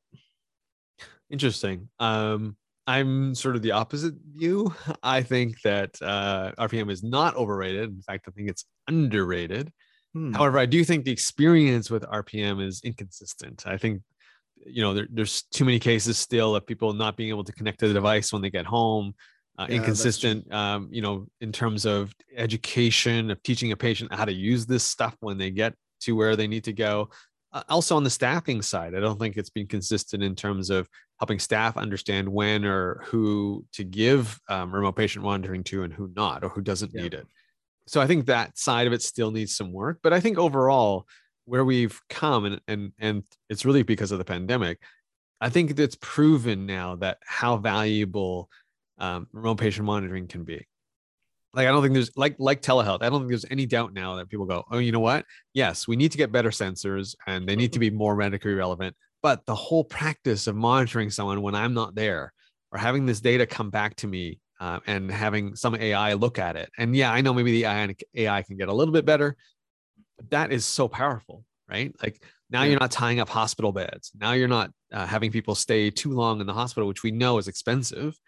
Interesting. 1.33 1.89
Um, 1.99 2.57
I'm 2.87 3.35
sort 3.35 3.57
of 3.57 3.63
the 3.63 3.73
opposite 3.73 4.15
view. 4.35 4.75
I 5.03 5.23
think 5.23 5.61
that 5.63 5.97
uh, 6.03 6.53
RPM 6.59 6.91
is 6.91 7.03
not 7.03 7.37
overrated. 7.37 7.89
In 7.89 8.03
fact, 8.03 8.27
I 8.29 8.33
think 8.33 8.51
it's 8.51 8.67
underrated. 8.87 9.73
Hmm. 10.15 10.33
However, 10.33 10.59
I 10.59 10.67
do 10.67 10.85
think 10.85 11.05
the 11.05 11.13
experience 11.13 11.91
with 11.91 12.03
RPM 12.05 12.65
is 12.65 12.83
inconsistent. 12.85 13.67
I 13.67 13.79
think, 13.79 14.03
you 14.67 14.83
know, 14.83 14.95
there, 14.95 15.09
there's 15.11 15.43
too 15.43 15.65
many 15.65 15.79
cases 15.79 16.19
still 16.19 16.55
of 16.55 16.67
people 16.67 16.93
not 16.93 17.17
being 17.17 17.31
able 17.31 17.45
to 17.45 17.53
connect 17.53 17.81
to 17.81 17.89
the 17.89 17.95
device 17.95 18.33
when 18.33 18.43
they 18.43 18.51
get 18.51 18.67
home. 18.67 19.15
Uh, 19.59 19.67
Yeah, 19.69 19.77
inconsistent, 19.77 20.51
um, 20.53 20.89
you 20.91 21.03
know, 21.03 21.27
in 21.41 21.53
terms 21.53 21.85
of 21.85 22.15
education 22.35 23.31
of 23.31 23.43
teaching 23.43 23.73
a 23.73 23.77
patient 23.77 24.13
how 24.13 24.25
to 24.25 24.33
use 24.33 24.65
this 24.65 24.83
stuff 24.83 25.15
when 25.21 25.37
they 25.37 25.51
get 25.51 25.75
to 26.01 26.17
where 26.17 26.37
they 26.37 26.47
need 26.47 26.65
to 26.65 26.73
go. 26.73 27.11
Uh, 27.53 27.63
also 27.69 27.95
on 27.97 28.03
the 28.03 28.09
staffing 28.11 28.63
side, 28.63 28.95
I 28.95 29.01
don't 29.01 29.19
think 29.19 29.37
it's 29.37 29.51
been 29.51 29.67
consistent 29.67 30.23
in 30.23 30.35
terms 30.35 30.71
of 30.71 30.89
helping 31.19 31.39
staff 31.39 31.77
understand 31.77 32.27
when 32.29 32.65
or 32.65 33.03
who 33.05 33.65
to 33.75 33.85
give 33.85 34.41
um, 34.49 34.75
remote 34.75 34.97
patient 34.97 35.23
monitoring 35.23 35.63
to 35.65 35.83
and 35.83 35.93
who 35.93 36.11
not, 36.17 36.45
or 36.45 36.49
who 36.49 36.63
doesn't 36.63 36.93
Yeah. 36.95 37.03
need 37.03 37.15
it. 37.15 37.27
So 37.87 38.01
I 38.01 38.07
think 38.07 38.27
that 38.27 38.59
side 38.59 38.87
of 38.87 38.93
it 38.93 39.03
still 39.03 39.31
needs 39.31 39.57
some 39.57 39.73
work. 39.73 39.99
But 40.03 40.13
I 40.13 40.21
think 40.21 40.39
overall, 40.39 41.07
where 41.45 41.65
we've 41.65 42.01
come, 42.09 42.45
and 42.45 42.61
and 42.69 42.93
and 42.99 43.23
it's 43.49 43.65
really 43.65 43.83
because 43.83 44.13
of 44.13 44.19
the 44.19 44.25
pandemic. 44.25 44.79
I 45.41 45.49
think 45.49 45.79
it's 45.79 45.97
proven 46.01 46.67
now 46.67 46.97
that 46.97 47.19
how 47.27 47.57
valuable 47.57 48.49
um, 48.99 49.27
remote 49.33 49.59
patient 49.59 49.85
monitoring 49.85 50.29
can 50.29 50.45
be. 50.45 50.67
Like 51.55 51.67
I 51.67 51.73
don't 51.73 51.83
think 51.83 51.95
there's 51.95 52.17
like 52.17 52.37
like 52.39 52.63
telehealth. 52.63 53.03
I 53.03 53.11
don't 53.11 53.21
think 53.21 53.31
there's 53.31 53.45
any 53.51 53.67
doubt 53.67 53.93
now 53.93 54.17
that 54.17 54.29
people 54.29 54.47
go, 54.47 54.65
oh, 54.71 54.79
you 54.79 54.93
know 54.93 55.01
what? 55.01 55.27
Yes, 55.53 55.87
we 55.89 55.97
need 55.97 56.13
to 56.13 56.19
get 56.19 56.33
better 56.33 56.51
sensors, 56.51 57.15
and 57.27 57.47
they 57.47 57.57
need 57.57 57.73
to 57.73 57.79
be 57.79 57.91
more 57.91 58.17
medically 58.17 58.55
relevant. 58.55 58.97
But 59.23 59.45
the 59.47 59.55
whole 59.55 59.85
practice 59.85 60.47
of 60.47 60.57
monitoring 60.57 61.11
someone 61.11 61.43
when 61.43 61.55
I'm 61.55 61.75
not 61.75 61.95
there, 61.95 62.33
or 62.71 62.79
having 62.79 63.05
this 63.05 63.21
data 63.21 63.47
come 63.47 63.71
back 63.71 63.97
to 63.97 64.07
me, 64.07 64.39
uh, 64.63 64.81
and 64.87 65.11
having 65.11 65.57
some 65.57 65.75
AI 65.77 66.15
look 66.15 66.39
at 66.39 66.57
it, 66.57 66.71
and 66.79 66.97
yeah, 66.97 67.13
I 67.13 67.23
know 67.23 67.35
maybe 67.35 67.53
the 67.53 67.67
AI, 67.67 67.97
AI 68.17 68.43
can 68.43 68.57
get 68.59 68.69
a 68.69 68.75
little 68.75 68.95
bit 68.95 69.07
better, 69.07 69.37
but 70.17 70.31
that 70.31 70.53
is 70.53 70.65
so 70.65 70.89
powerful, 70.89 71.45
right? 71.69 71.95
Like 72.03 72.23
now 72.51 72.63
Yeah. 72.63 72.71
you're 72.71 72.81
not 72.81 72.91
tying 72.91 73.21
up 73.21 73.29
hospital 73.29 73.73
beds. 73.73 74.13
Now 74.19 74.33
you're 74.33 74.49
not 74.49 74.71
uh, 74.93 75.07
having 75.07 75.31
people 75.33 75.55
stay 75.55 75.91
too 75.91 76.13
long 76.13 76.41
in 76.41 76.47
the 76.47 76.53
hospital, 76.53 76.89
which 76.89 77.03
we 77.03 77.11
know 77.11 77.39
is 77.39 77.49
expensive, 77.49 78.19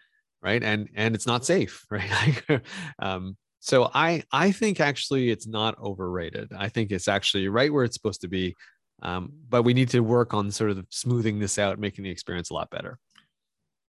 right? 0.41 0.63
And 0.63 0.89
and 0.95 1.15
it's 1.15 1.27
not 1.27 1.45
safe, 1.45 1.85
right? 1.91 2.09
Like, 2.49 2.65
um, 2.99 3.37
So 3.59 3.89
I 3.93 4.23
I 4.31 4.51
think 4.51 4.79
actually 4.79 5.29
it's 5.31 5.47
not 5.47 5.77
overrated. 5.79 6.51
I 6.57 6.69
think 6.69 6.91
it's 6.91 7.07
actually 7.07 7.47
right 7.49 7.71
where 7.73 7.83
it's 7.85 7.95
supposed 7.95 8.21
to 8.21 8.27
be. 8.27 8.55
Um, 9.01 9.33
but 9.49 9.63
we 9.63 9.73
need 9.73 9.89
to 9.89 10.01
work 10.01 10.33
on 10.33 10.51
sort 10.51 10.71
of 10.71 10.85
smoothing 10.89 11.39
this 11.39 11.59
out, 11.59 11.79
making 11.79 12.03
the 12.05 12.09
experience 12.11 12.49
a 12.49 12.53
lot 12.53 12.69
better. 12.69 12.99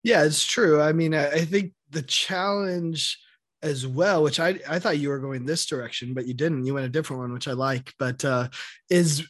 Yeah, 0.07 0.23
it's 0.23 0.45
true. 0.47 0.81
I 0.81 0.93
mean, 0.93 1.15
I, 1.17 1.31
I 1.33 1.45
think 1.45 1.73
the 1.91 2.03
challenge 2.03 3.19
as 3.61 3.89
well, 3.89 4.23
which 4.23 4.39
I, 4.39 4.57
I 4.69 4.79
thought 4.79 4.99
you 4.99 5.09
were 5.09 5.19
going 5.19 5.45
this 5.45 5.67
direction, 5.67 6.15
but 6.15 6.29
you 6.29 6.33
didn't. 6.33 6.65
You 6.65 6.75
went 6.75 6.87
a 6.87 6.91
different 6.91 7.23
one, 7.23 7.33
which 7.33 7.49
I 7.49 7.55
like. 7.55 7.93
But 7.99 8.25
uh, 8.25 8.47
is 8.89 9.29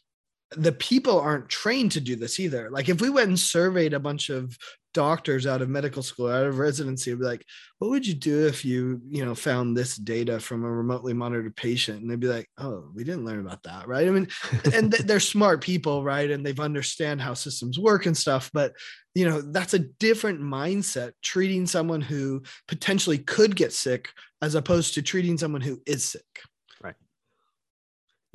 the 0.53 0.73
people 0.73 1.19
aren't 1.19 1.49
trained 1.49 1.93
to 1.93 2.01
do 2.01 2.17
this 2.17 2.39
either. 2.39 2.71
Like 2.71 2.89
if 2.89 3.01
we 3.01 3.11
went 3.11 3.29
and 3.29 3.39
surveyed 3.39 3.95
a 3.95 4.01
bunch 4.01 4.31
of 4.31 4.57
doctors 4.95 5.47
out 5.47 5.61
of 5.61 5.69
medical 5.69 6.03
school, 6.03 6.29
out 6.29 6.47
of 6.47 6.59
residency, 6.59 7.13
be 7.15 7.23
like, 7.23 7.45
what 7.79 7.91
would 7.91 8.07
you 8.07 8.15
do 8.15 8.47
if 8.47 8.65
you, 8.65 9.01
you 9.11 9.25
know, 9.25 9.35
found 9.35 9.77
this 9.77 9.97
data 9.97 10.41
from 10.41 10.65
a 10.65 10.71
remotely 10.71 11.13
monitored 11.13 11.55
patient? 11.55 12.01
And 12.01 12.11
they'd 12.11 12.19
be 12.21 12.29
like, 12.29 12.49
oh, 12.57 12.89
we 12.95 13.05
didn't 13.05 13.27
learn 13.27 13.41
about 13.41 13.63
that, 13.65 13.87
right? 13.87 14.09
I 14.09 14.11
mean, 14.11 14.29
and 14.73 14.91
they're 14.93 15.21
smart 15.21 15.61
people, 15.63 16.03
right? 16.03 16.31
And 16.31 16.47
they've 16.47 16.59
understand 16.59 17.21
how 17.21 17.35
systems 17.35 17.79
work 17.79 18.07
and 18.07 18.17
stuff, 18.17 18.51
but 18.55 18.73
you 19.15 19.29
know, 19.29 19.41
that's 19.41 19.75
a 19.75 19.79
different 19.81 20.41
mindset 20.41 21.13
treating 21.23 21.67
someone 21.67 22.01
who 22.01 22.43
potentially 22.69 23.19
could 23.19 23.57
get 23.57 23.73
sick 23.73 24.09
as 24.41 24.55
opposed 24.55 24.95
to 24.95 25.03
treating 25.03 25.37
someone 25.37 25.63
who 25.63 25.81
is 25.87 26.05
sick. 26.05 26.25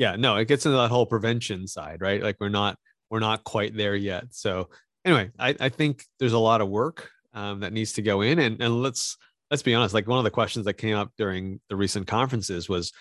Yeah, 0.01 0.15
no, 0.15 0.36
it 0.38 0.48
gets 0.48 0.65
into 0.65 0.79
that 0.79 0.89
whole 0.89 1.05
prevention 1.05 1.67
side, 1.67 2.01
right? 2.01 2.24
Like 2.24 2.38
we're 2.39 2.50
not 2.50 2.75
we're 3.12 3.20
not 3.20 3.43
quite 3.43 3.77
there 3.77 3.96
yet. 3.96 4.24
So 4.31 4.70
anyway, 5.05 5.29
I, 5.38 5.55
I 5.60 5.70
think 5.70 6.03
there's 6.20 6.34
a 6.34 6.39
lot 6.39 6.60
of 6.60 6.70
work 6.70 7.12
um, 7.36 7.60
that 7.60 7.72
needs 7.72 7.93
to 7.93 8.01
go 8.01 8.22
in, 8.22 8.39
and 8.39 8.60
and 8.60 8.81
let's 8.81 9.15
let's 9.51 9.62
be 9.62 9.75
honest. 9.75 9.93
Like 9.93 10.08
one 10.08 10.17
of 10.17 10.24
the 10.24 10.31
questions 10.31 10.65
that 10.65 10.74
came 10.74 10.96
up 10.96 11.12
during 11.20 11.60
the 11.70 11.75
recent 11.75 12.08
conferences 12.08 12.67
was, 12.67 12.91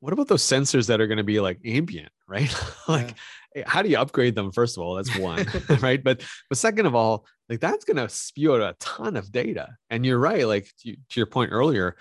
what 0.00 0.12
about 0.12 0.26
those 0.26 0.42
sensors 0.42 0.88
that 0.88 1.00
are 1.00 1.06
going 1.06 1.18
to 1.18 1.22
be 1.22 1.38
like 1.38 1.60
ambient, 1.64 2.10
right? 2.26 2.52
like, 2.88 3.14
yeah. 3.54 3.62
how 3.64 3.82
do 3.82 3.88
you 3.88 3.96
upgrade 3.96 4.34
them? 4.34 4.50
First 4.50 4.76
of 4.76 4.82
all, 4.82 4.96
that's 4.96 5.16
one, 5.16 5.46
right? 5.80 6.02
But 6.02 6.24
but 6.48 6.58
second 6.58 6.86
of 6.86 6.96
all, 6.96 7.24
like 7.48 7.60
that's 7.60 7.84
going 7.84 7.98
to 7.98 8.08
spew 8.08 8.56
out 8.56 8.62
a 8.62 8.74
ton 8.80 9.14
of 9.14 9.30
data. 9.30 9.76
And 9.90 10.04
you're 10.04 10.18
right. 10.18 10.44
Like 10.44 10.72
to, 10.80 10.92
to 10.92 11.20
your 11.20 11.26
point 11.26 11.52
earlier, 11.52 11.94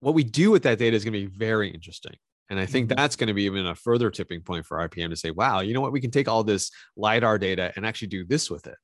what 0.00 0.14
we 0.14 0.24
do 0.24 0.50
with 0.50 0.62
that 0.62 0.78
data 0.78 0.96
is 0.96 1.04
going 1.04 1.12
to 1.12 1.28
be 1.28 1.36
very 1.36 1.68
interesting. 1.68 2.14
And 2.50 2.58
I 2.58 2.66
think 2.66 2.88
mm-hmm. 2.88 2.96
that's 2.96 3.16
going 3.16 3.28
to 3.28 3.34
be 3.34 3.44
even 3.44 3.66
a 3.66 3.74
further 3.76 4.10
tipping 4.10 4.42
point 4.42 4.66
for 4.66 4.76
RPM 4.88 5.10
to 5.10 5.16
say, 5.16 5.30
wow, 5.30 5.60
you 5.60 5.72
know 5.72 5.80
what? 5.80 5.92
We 5.92 6.00
can 6.00 6.10
take 6.10 6.28
all 6.28 6.42
this 6.42 6.70
LiDAR 6.96 7.38
data 7.38 7.72
and 7.76 7.86
actually 7.86 8.08
do 8.08 8.24
this 8.24 8.50
with 8.50 8.66
it. 8.66 8.76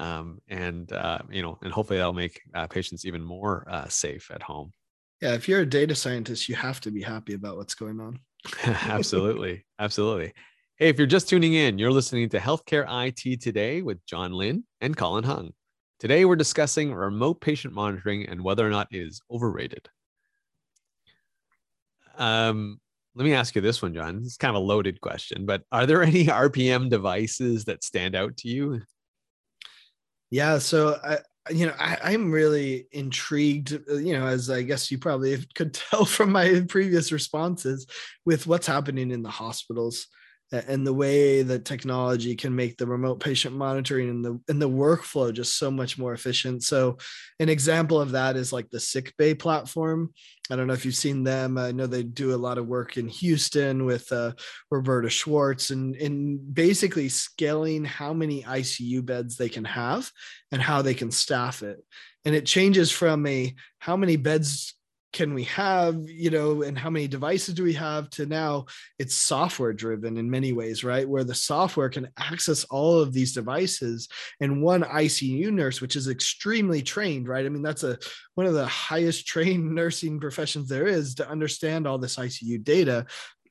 Um, 0.00 0.38
and, 0.48 0.90
uh, 0.90 1.18
you 1.30 1.42
know, 1.42 1.58
and 1.62 1.70
hopefully 1.70 1.98
that'll 1.98 2.14
make 2.14 2.40
uh, 2.54 2.66
patients 2.66 3.04
even 3.04 3.22
more 3.22 3.66
uh, 3.70 3.86
safe 3.88 4.30
at 4.32 4.42
home. 4.42 4.72
Yeah. 5.20 5.34
If 5.34 5.46
you're 5.46 5.60
a 5.60 5.66
data 5.66 5.94
scientist, 5.94 6.48
you 6.48 6.54
have 6.54 6.80
to 6.80 6.90
be 6.90 7.02
happy 7.02 7.34
about 7.34 7.58
what's 7.58 7.74
going 7.74 8.00
on. 8.00 8.18
absolutely. 8.64 9.66
Absolutely. 9.78 10.32
Hey, 10.76 10.88
if 10.88 10.96
you're 10.96 11.06
just 11.06 11.28
tuning 11.28 11.52
in, 11.52 11.78
you're 11.78 11.92
listening 11.92 12.30
to 12.30 12.38
Healthcare 12.38 12.86
IT 12.88 13.42
Today 13.42 13.82
with 13.82 14.04
John 14.06 14.32
Lynn 14.32 14.64
and 14.80 14.96
Colin 14.96 15.22
Hung. 15.22 15.52
Today, 16.00 16.24
we're 16.24 16.34
discussing 16.34 16.92
remote 16.92 17.40
patient 17.40 17.74
monitoring 17.74 18.28
and 18.28 18.42
whether 18.42 18.66
or 18.66 18.70
not 18.70 18.88
it 18.90 18.98
is 18.98 19.20
overrated. 19.30 19.88
Um, 22.18 22.80
let 23.14 23.24
me 23.24 23.34
ask 23.34 23.54
you 23.54 23.60
this 23.60 23.82
one, 23.82 23.94
John. 23.94 24.22
It's 24.24 24.36
kind 24.36 24.56
of 24.56 24.62
a 24.62 24.64
loaded 24.64 25.00
question, 25.00 25.44
but 25.44 25.62
are 25.70 25.86
there 25.86 26.02
any 26.02 26.26
RPM 26.26 26.88
devices 26.88 27.64
that 27.66 27.84
stand 27.84 28.14
out 28.14 28.36
to 28.38 28.48
you? 28.48 28.80
Yeah, 30.30 30.58
so 30.58 30.98
I, 31.04 31.18
you 31.50 31.66
know, 31.66 31.74
I, 31.78 32.12
am 32.12 32.30
really 32.30 32.86
intrigued, 32.92 33.78
uh, 33.90 33.96
you 33.96 34.14
know, 34.14 34.26
as 34.26 34.48
I 34.48 34.62
guess 34.62 34.90
you 34.90 34.98
probably 34.98 35.36
could 35.54 35.74
tell 35.74 36.04
from 36.04 36.32
my 36.32 36.64
previous 36.68 37.12
responses 37.12 37.86
with 38.24 38.46
what's 38.46 38.66
happening 38.66 39.10
in 39.10 39.22
the 39.22 39.30
hospitals 39.30 40.06
and 40.52 40.86
the 40.86 40.92
way 40.92 41.42
that 41.42 41.64
technology 41.64 42.36
can 42.36 42.54
make 42.54 42.76
the 42.76 42.86
remote 42.86 43.20
patient 43.20 43.56
monitoring 43.56 44.10
and 44.10 44.24
the 44.24 44.40
and 44.48 44.60
the 44.60 44.68
workflow 44.68 45.32
just 45.32 45.58
so 45.58 45.70
much 45.70 45.98
more 45.98 46.12
efficient. 46.12 46.62
So, 46.62 46.98
an 47.40 47.48
example 47.48 48.00
of 48.00 48.12
that 48.12 48.36
is 48.36 48.52
like 48.52 48.68
the 48.70 48.78
SickBay 48.78 49.38
platform. 49.38 50.12
I 50.50 50.56
don't 50.56 50.66
know 50.66 50.74
if 50.74 50.84
you've 50.84 50.94
seen 50.94 51.24
them. 51.24 51.56
I 51.56 51.72
know 51.72 51.86
they 51.86 52.02
do 52.02 52.34
a 52.34 52.36
lot 52.36 52.58
of 52.58 52.66
work 52.66 52.98
in 52.98 53.08
Houston 53.08 53.86
with 53.86 54.12
uh, 54.12 54.32
Roberta 54.70 55.08
Schwartz 55.08 55.70
and 55.70 55.96
in 55.96 56.38
basically 56.52 57.08
scaling 57.08 57.84
how 57.84 58.12
many 58.12 58.42
ICU 58.42 59.04
beds 59.04 59.36
they 59.36 59.48
can 59.48 59.64
have 59.64 60.10
and 60.50 60.60
how 60.60 60.82
they 60.82 60.94
can 60.94 61.10
staff 61.10 61.62
it. 61.62 61.82
And 62.24 62.34
it 62.34 62.44
changes 62.44 62.90
from 62.90 63.26
a 63.26 63.54
how 63.78 63.96
many 63.96 64.16
beds 64.16 64.74
can 65.12 65.34
we 65.34 65.44
have 65.44 66.08
you 66.08 66.30
know 66.30 66.62
and 66.62 66.78
how 66.78 66.88
many 66.88 67.06
devices 67.06 67.54
do 67.54 67.62
we 67.62 67.74
have 67.74 68.08
to 68.10 68.24
now 68.26 68.64
it's 68.98 69.14
software 69.14 69.72
driven 69.72 70.16
in 70.16 70.30
many 70.30 70.52
ways 70.52 70.84
right? 70.84 71.08
Where 71.08 71.24
the 71.24 71.34
software 71.34 71.90
can 71.90 72.08
access 72.18 72.64
all 72.64 72.98
of 72.98 73.12
these 73.12 73.32
devices 73.32 74.08
and 74.40 74.62
one 74.62 74.82
icu 74.82 75.52
nurse 75.52 75.80
which 75.80 75.96
is 75.96 76.08
extremely 76.08 76.82
trained 76.82 77.28
right? 77.28 77.44
I 77.44 77.48
mean 77.48 77.62
that's 77.62 77.84
a 77.84 77.98
one 78.34 78.46
of 78.46 78.54
the 78.54 78.66
highest 78.66 79.26
trained 79.26 79.74
nursing 79.74 80.18
professions 80.18 80.68
there 80.68 80.86
is 80.86 81.14
to 81.16 81.28
understand 81.28 81.86
all 81.86 81.98
this 81.98 82.16
icu 82.16 82.62
data 82.62 83.06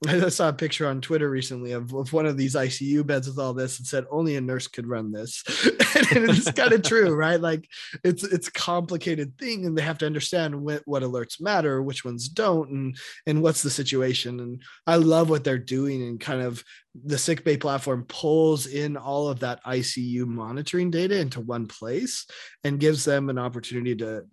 I 0.07 0.29
saw 0.29 0.49
a 0.49 0.53
picture 0.53 0.87
on 0.87 0.99
Twitter 0.99 1.29
recently 1.29 1.73
of, 1.73 1.93
of 1.93 2.11
one 2.11 2.25
of 2.25 2.35
these 2.35 2.55
ICU 2.55 3.05
beds 3.05 3.27
with 3.27 3.37
all 3.37 3.53
this 3.53 3.77
and 3.77 3.85
said 3.85 4.05
only 4.09 4.35
a 4.35 4.41
nurse 4.41 4.67
could 4.67 4.87
run 4.87 5.11
this. 5.11 5.43
and 6.11 6.27
it's 6.29 6.51
kind 6.51 6.73
of 6.73 6.81
true, 6.81 7.13
right? 7.13 7.39
Like 7.39 7.69
it's 8.03 8.23
it's 8.23 8.47
a 8.47 8.53
complicated 8.53 9.37
thing 9.37 9.65
and 9.65 9.77
they 9.77 9.83
have 9.83 9.99
to 9.99 10.07
understand 10.07 10.59
what, 10.59 10.81
what 10.85 11.03
alerts 11.03 11.39
matter, 11.39 11.83
which 11.83 12.03
ones 12.03 12.29
don't, 12.29 12.71
and 12.71 12.97
and 13.27 13.43
what's 13.43 13.61
the 13.61 13.69
situation. 13.69 14.39
And 14.39 14.63
I 14.87 14.95
love 14.95 15.29
what 15.29 15.43
they're 15.43 15.59
doing 15.59 16.01
and 16.01 16.19
kind 16.19 16.41
of 16.41 16.63
the 17.05 17.17
sickbay 17.17 17.57
platform 17.57 18.05
pulls 18.07 18.65
in 18.65 18.97
all 18.97 19.29
of 19.29 19.41
that 19.41 19.63
ICU 19.65 20.25
monitoring 20.25 20.89
data 20.89 21.19
into 21.19 21.41
one 21.41 21.67
place 21.67 22.25
and 22.63 22.79
gives 22.79 23.05
them 23.05 23.29
an 23.29 23.37
opportunity 23.37 23.95
to 23.97 24.25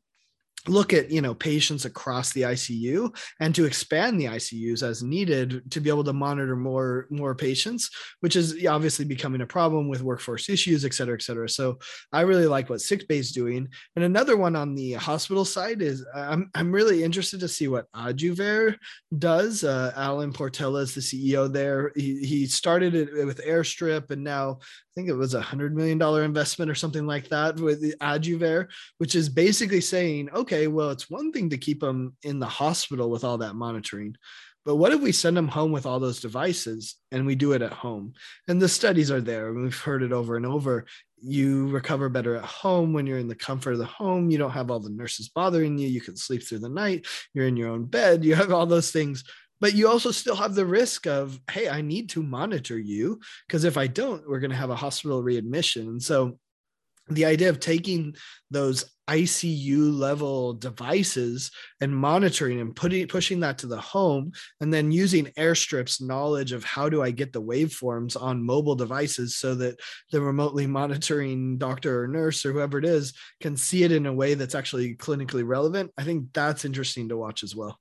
look 0.66 0.92
at 0.92 1.10
you 1.10 1.20
know 1.20 1.34
patients 1.34 1.84
across 1.84 2.32
the 2.32 2.42
ICU 2.42 3.14
and 3.40 3.54
to 3.54 3.64
expand 3.64 4.20
the 4.20 4.26
ICUs 4.26 4.82
as 4.82 5.02
needed 5.02 5.70
to 5.70 5.80
be 5.80 5.90
able 5.90 6.04
to 6.04 6.12
monitor 6.12 6.56
more 6.56 7.06
more 7.10 7.34
patients, 7.34 7.90
which 8.20 8.36
is 8.36 8.66
obviously 8.66 9.04
becoming 9.04 9.40
a 9.40 9.46
problem 9.46 9.88
with 9.88 10.02
workforce 10.02 10.48
issues, 10.48 10.84
et 10.84 10.94
cetera, 10.94 11.14
et 11.14 11.22
cetera. 11.22 11.48
So 11.48 11.78
I 12.12 12.22
really 12.22 12.46
like 12.46 12.68
what 12.70 12.80
SickBay 12.80 13.18
is 13.18 13.32
doing. 13.32 13.68
And 13.96 14.04
another 14.04 14.36
one 14.36 14.56
on 14.56 14.74
the 14.74 14.94
hospital 14.94 15.44
side 15.44 15.82
is 15.82 16.04
I'm 16.14 16.50
I'm 16.54 16.72
really 16.72 17.04
interested 17.04 17.40
to 17.40 17.48
see 17.48 17.68
what 17.68 17.90
Aduver 17.92 18.76
does. 19.18 19.64
Uh, 19.64 19.92
Alan 19.96 20.32
Portela 20.32 20.82
is 20.82 20.94
the 20.94 21.00
CEO 21.00 21.52
there. 21.52 21.92
He, 21.94 22.24
he 22.24 22.46
started 22.46 22.94
it 22.94 23.26
with 23.26 23.44
Airstrip 23.44 24.10
and 24.10 24.24
now 24.24 24.58
I 24.60 24.90
think 24.94 25.08
it 25.08 25.14
was 25.14 25.34
a 25.34 25.40
hundred 25.40 25.76
million 25.76 25.98
dollar 25.98 26.24
investment 26.24 26.70
or 26.70 26.74
something 26.74 27.06
like 27.06 27.28
that 27.28 27.56
with 27.56 27.96
Aduver, 28.00 28.66
which 28.98 29.14
is 29.14 29.28
basically 29.28 29.80
saying, 29.80 30.28
okay, 30.34 30.47
well, 30.52 30.90
it's 30.90 31.10
one 31.10 31.32
thing 31.32 31.50
to 31.50 31.58
keep 31.58 31.80
them 31.80 32.16
in 32.22 32.38
the 32.38 32.46
hospital 32.46 33.10
with 33.10 33.24
all 33.24 33.38
that 33.38 33.54
monitoring, 33.54 34.16
but 34.64 34.76
what 34.76 34.92
if 34.92 35.00
we 35.00 35.12
send 35.12 35.34
them 35.34 35.48
home 35.48 35.72
with 35.72 35.86
all 35.86 35.98
those 35.98 36.20
devices 36.20 36.96
and 37.10 37.24
we 37.24 37.34
do 37.34 37.52
it 37.52 37.62
at 37.62 37.72
home? 37.72 38.12
And 38.48 38.60
the 38.60 38.68
studies 38.68 39.10
are 39.10 39.20
there. 39.20 39.52
We've 39.52 39.74
heard 39.74 40.02
it 40.02 40.12
over 40.12 40.36
and 40.36 40.44
over. 40.44 40.84
You 41.16 41.68
recover 41.68 42.10
better 42.10 42.36
at 42.36 42.44
home 42.44 42.92
when 42.92 43.06
you're 43.06 43.18
in 43.18 43.28
the 43.28 43.34
comfort 43.34 43.72
of 43.72 43.78
the 43.78 43.86
home. 43.86 44.30
You 44.30 44.36
don't 44.36 44.50
have 44.50 44.70
all 44.70 44.78
the 44.78 44.90
nurses 44.90 45.30
bothering 45.30 45.78
you. 45.78 45.88
You 45.88 46.02
can 46.02 46.16
sleep 46.16 46.42
through 46.42 46.58
the 46.58 46.68
night. 46.68 47.06
You're 47.32 47.46
in 47.46 47.56
your 47.56 47.70
own 47.70 47.86
bed. 47.86 48.26
You 48.26 48.34
have 48.34 48.52
all 48.52 48.66
those 48.66 48.90
things 48.90 49.24
but 49.60 49.74
you 49.74 49.88
also 49.88 50.12
still 50.12 50.36
have 50.36 50.54
the 50.54 50.64
risk 50.64 51.06
of 51.08 51.40
hey 51.50 51.68
i 51.68 51.80
need 51.80 52.08
to 52.08 52.22
monitor 52.22 52.78
you 52.78 53.18
because 53.46 53.64
if 53.64 53.76
i 53.76 53.88
don't 53.88 54.28
we're 54.28 54.38
going 54.38 54.52
to 54.52 54.56
have 54.56 54.70
a 54.70 54.76
hospital 54.76 55.20
readmission 55.20 55.88
and 55.88 56.00
so 56.00 56.38
the 57.08 57.24
idea 57.24 57.48
of 57.48 57.58
taking 57.58 58.14
those 58.50 58.84
ICU 59.08 59.96
level 59.98 60.52
devices 60.52 61.50
and 61.80 61.96
monitoring 61.96 62.60
and 62.60 62.76
putting 62.76 63.06
pushing 63.08 63.40
that 63.40 63.58
to 63.58 63.66
the 63.66 63.80
home 63.80 64.32
and 64.60 64.72
then 64.72 64.92
using 64.92 65.26
airstrips 65.38 66.02
knowledge 66.02 66.52
of 66.52 66.64
how 66.64 66.88
do 66.88 67.02
I 67.02 67.10
get 67.10 67.32
the 67.32 67.42
waveforms 67.42 68.20
on 68.20 68.44
mobile 68.44 68.74
devices 68.74 69.36
so 69.36 69.54
that 69.56 69.80
the 70.12 70.20
remotely 70.20 70.66
monitoring 70.66 71.58
doctor 71.58 72.04
or 72.04 72.08
nurse 72.08 72.44
or 72.44 72.52
whoever 72.52 72.78
it 72.78 72.84
is 72.84 73.14
can 73.40 73.56
see 73.56 73.82
it 73.82 73.92
in 73.92 74.06
a 74.06 74.12
way 74.12 74.34
that's 74.34 74.54
actually 74.54 74.94
clinically 74.96 75.46
relevant. 75.46 75.90
I 75.96 76.04
think 76.04 76.26
that's 76.32 76.64
interesting 76.64 77.08
to 77.08 77.16
watch 77.16 77.42
as 77.42 77.56
well. 77.56 77.78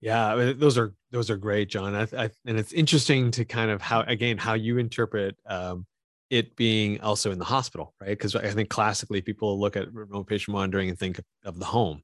Yeah, 0.00 0.52
those 0.54 0.76
are 0.76 0.92
those 1.12 1.30
are 1.30 1.38
great, 1.38 1.70
John. 1.70 1.94
I, 1.94 2.02
I, 2.24 2.30
and 2.44 2.58
it's 2.58 2.74
interesting 2.74 3.30
to 3.30 3.46
kind 3.46 3.70
of 3.70 3.80
how 3.80 4.02
again 4.02 4.36
how 4.36 4.52
you 4.52 4.76
interpret 4.76 5.34
um, 5.46 5.86
it 6.30 6.56
being 6.56 7.00
also 7.00 7.30
in 7.30 7.38
the 7.38 7.44
hospital, 7.44 7.94
right? 8.00 8.10
Because 8.10 8.34
I 8.34 8.50
think 8.50 8.68
classically 8.68 9.20
people 9.20 9.58
look 9.58 9.76
at 9.76 9.92
remote 9.92 10.26
patient 10.26 10.54
monitoring 10.54 10.88
and 10.88 10.98
think 10.98 11.20
of 11.44 11.58
the 11.58 11.64
home. 11.64 12.02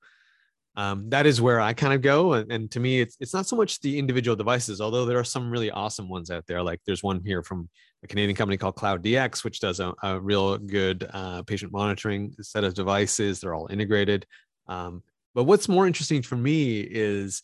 Um, 0.77 1.11
that 1.11 1.27
is 1.27 1.41
where 1.41 1.61
I 1.61 1.73
kind 1.73 1.93
of 1.93 2.01
go, 2.01 2.35
and, 2.35 2.51
and, 2.53 2.71
to 2.71 2.81
me, 2.81 3.01
it's 3.01 3.17
it's 3.19 3.35
not 3.35 3.47
so 3.47 3.57
much 3.57 3.81
the 3.81 3.99
individual 3.99 4.37
devices, 4.37 4.81
although 4.81 5.05
there 5.05 5.19
are 5.19 5.25
some 5.25 5.51
really 5.51 5.71
awesome 5.71 6.09
ones 6.09 6.31
out 6.31 6.47
there. 6.47 6.63
Like 6.63 6.81
there's 6.87 7.03
one 7.03 7.21
here 7.25 7.43
from 7.43 7.69
a 8.05 8.07
Canadian 8.07 8.37
company 8.37 8.57
called 8.57 8.77
Cloud 8.77 9.03
DX, 9.03 9.43
which 9.43 9.59
does 9.59 9.81
a, 9.81 9.93
a 10.03 10.21
real 10.21 10.59
good 10.59 11.09
uh, 11.13 11.43
patient 11.43 11.73
monitoring 11.73 12.35
set 12.41 12.63
of 12.63 12.75
devices. 12.75 13.41
They're 13.41 13.55
all 13.55 13.67
integrated. 13.67 14.27
Um, 14.69 15.03
but 15.35 15.45
what's 15.45 15.69
more 15.69 15.87
interesting 15.87 16.23
for 16.23 16.37
me 16.37 16.81
is 16.81 17.43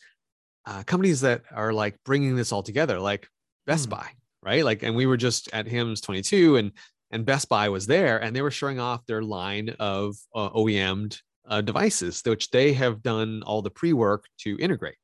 uh, 0.65 0.83
companies 0.85 1.21
that 1.23 1.43
are 1.53 1.73
like 1.73 1.97
bringing 2.05 2.37
this 2.37 2.53
all 2.53 2.63
together, 2.63 3.01
like 3.01 3.29
Best 3.67 3.89
mm. 3.89 3.91
Buy, 3.91 4.09
right? 4.47 4.65
Like, 4.65 4.85
and 4.85 4.95
we 4.95 5.07
were 5.07 5.17
just 5.17 5.51
at 5.53 5.67
HIMSS 5.67 6.01
22, 6.03 6.57
and 6.57 6.73
and 7.11 7.25
Best 7.25 7.49
Buy 7.49 7.69
was 7.69 7.87
there, 7.87 8.23
and 8.23 8.35
they 8.35 8.43
were 8.43 8.51
showing 8.51 8.81
off 8.81 9.07
their 9.07 9.23
line 9.23 9.71
of 9.79 10.17
uh, 10.35 10.51
OEM'd 10.51 11.21
uh, 11.49 11.61
devices, 11.61 12.23
which 12.25 12.51
they 12.51 12.73
have 12.73 13.03
done 13.03 13.43
all 13.45 13.63
the 13.63 13.71
pre-work 13.71 14.25
to 14.39 14.59
integrate, 14.59 14.97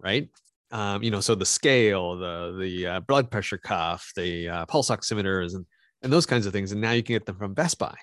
right? 0.00 0.28
Um, 0.70 1.02
you 1.02 1.10
know, 1.10 1.20
so 1.20 1.34
the 1.34 1.46
scale, 1.46 2.16
the 2.16 2.56
the 2.58 2.86
uh, 2.86 3.00
blood 3.00 3.30
pressure 3.30 3.58
cuff, 3.58 4.12
the 4.16 4.48
uh, 4.48 4.66
pulse 4.66 4.90
oximeters, 4.90 5.54
and 5.54 5.66
and 6.02 6.12
those 6.12 6.26
kinds 6.26 6.46
of 6.46 6.52
things, 6.52 6.72
and 6.72 6.80
now 6.80 6.92
you 6.92 7.02
can 7.02 7.14
get 7.14 7.26
them 7.26 7.36
from 7.36 7.54
Best 7.54 7.78
Buy. 7.78 7.96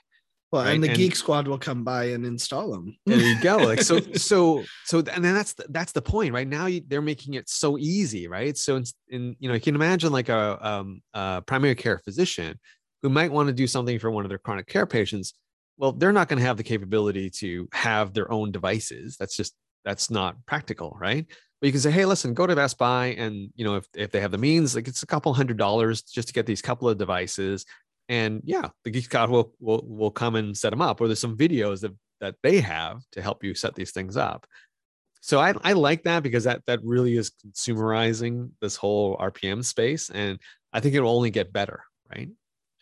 Well, 0.51 0.63
right? 0.63 0.73
and 0.73 0.83
the 0.83 0.89
and, 0.89 0.97
Geek 0.97 1.15
Squad 1.15 1.47
will 1.47 1.57
come 1.57 1.83
by 1.85 2.05
and 2.05 2.25
install 2.25 2.71
them. 2.71 2.97
there 3.05 3.17
you 3.17 3.39
go. 3.39 3.57
Like 3.57 3.81
so, 3.81 3.99
so, 4.15 4.63
so, 4.83 4.99
and 4.99 5.23
then 5.23 5.33
that's 5.33 5.53
the, 5.53 5.65
that's 5.69 5.93
the 5.93 6.01
point, 6.01 6.33
right? 6.33 6.47
Now 6.47 6.65
you, 6.65 6.81
they're 6.85 7.01
making 7.01 7.35
it 7.35 7.47
so 7.47 7.77
easy, 7.77 8.27
right? 8.27 8.57
So, 8.57 8.75
in, 8.75 8.83
in 9.09 9.35
you 9.39 9.47
know, 9.47 9.55
you 9.55 9.61
can 9.61 9.75
imagine 9.75 10.11
like 10.11 10.27
a, 10.27 10.67
um, 10.67 11.01
a 11.13 11.41
primary 11.41 11.75
care 11.75 11.99
physician 11.99 12.59
who 13.01 13.09
might 13.09 13.31
want 13.31 13.47
to 13.47 13.53
do 13.53 13.65
something 13.65 13.97
for 13.97 14.11
one 14.11 14.25
of 14.25 14.29
their 14.29 14.37
chronic 14.37 14.67
care 14.67 14.85
patients. 14.85 15.33
Well, 15.77 15.93
they're 15.93 16.11
not 16.11 16.27
going 16.27 16.39
to 16.39 16.45
have 16.45 16.57
the 16.57 16.63
capability 16.63 17.29
to 17.29 17.69
have 17.71 18.13
their 18.13 18.31
own 18.31 18.51
devices. 18.51 19.15
That's 19.17 19.37
just 19.37 19.55
that's 19.85 20.11
not 20.11 20.35
practical, 20.45 20.97
right? 20.99 21.25
But 21.59 21.67
you 21.67 21.71
can 21.71 21.81
say, 21.81 21.91
hey, 21.91 22.05
listen, 22.05 22.33
go 22.33 22.45
to 22.45 22.55
Best 22.55 22.77
Buy, 22.77 23.07
and 23.17 23.51
you 23.55 23.63
know, 23.63 23.75
if 23.75 23.87
if 23.95 24.11
they 24.11 24.19
have 24.19 24.31
the 24.31 24.37
means, 24.37 24.75
like 24.75 24.87
it's 24.87 25.03
a 25.03 25.07
couple 25.07 25.33
hundred 25.33 25.57
dollars 25.57 26.01
just 26.01 26.27
to 26.27 26.33
get 26.33 26.45
these 26.45 26.61
couple 26.61 26.89
of 26.89 26.97
devices 26.97 27.65
and 28.09 28.41
yeah 28.43 28.69
the 28.83 28.89
geek 28.89 29.05
squad 29.05 29.29
will 29.29 29.53
will 29.59 29.83
will 29.87 30.11
come 30.11 30.35
and 30.35 30.57
set 30.57 30.71
them 30.71 30.81
up 30.81 30.99
or 30.99 31.07
there's 31.07 31.19
some 31.19 31.37
videos 31.37 31.81
that 31.81 31.93
that 32.21 32.35
they 32.43 32.61
have 32.61 33.01
to 33.11 33.21
help 33.21 33.43
you 33.43 33.53
set 33.53 33.75
these 33.75 33.91
things 33.91 34.15
up. 34.15 34.45
So 35.21 35.39
I, 35.39 35.53
I 35.63 35.73
like 35.73 36.03
that 36.03 36.23
because 36.23 36.45
that 36.45 36.61
that 36.67 36.79
really 36.83 37.17
is 37.17 37.31
consumerizing 37.45 38.51
this 38.61 38.75
whole 38.75 39.17
rpm 39.17 39.63
space 39.63 40.09
and 40.09 40.39
i 40.73 40.79
think 40.79 40.95
it 40.95 41.01
will 41.01 41.15
only 41.15 41.29
get 41.29 41.53
better 41.53 41.83
right? 42.15 42.29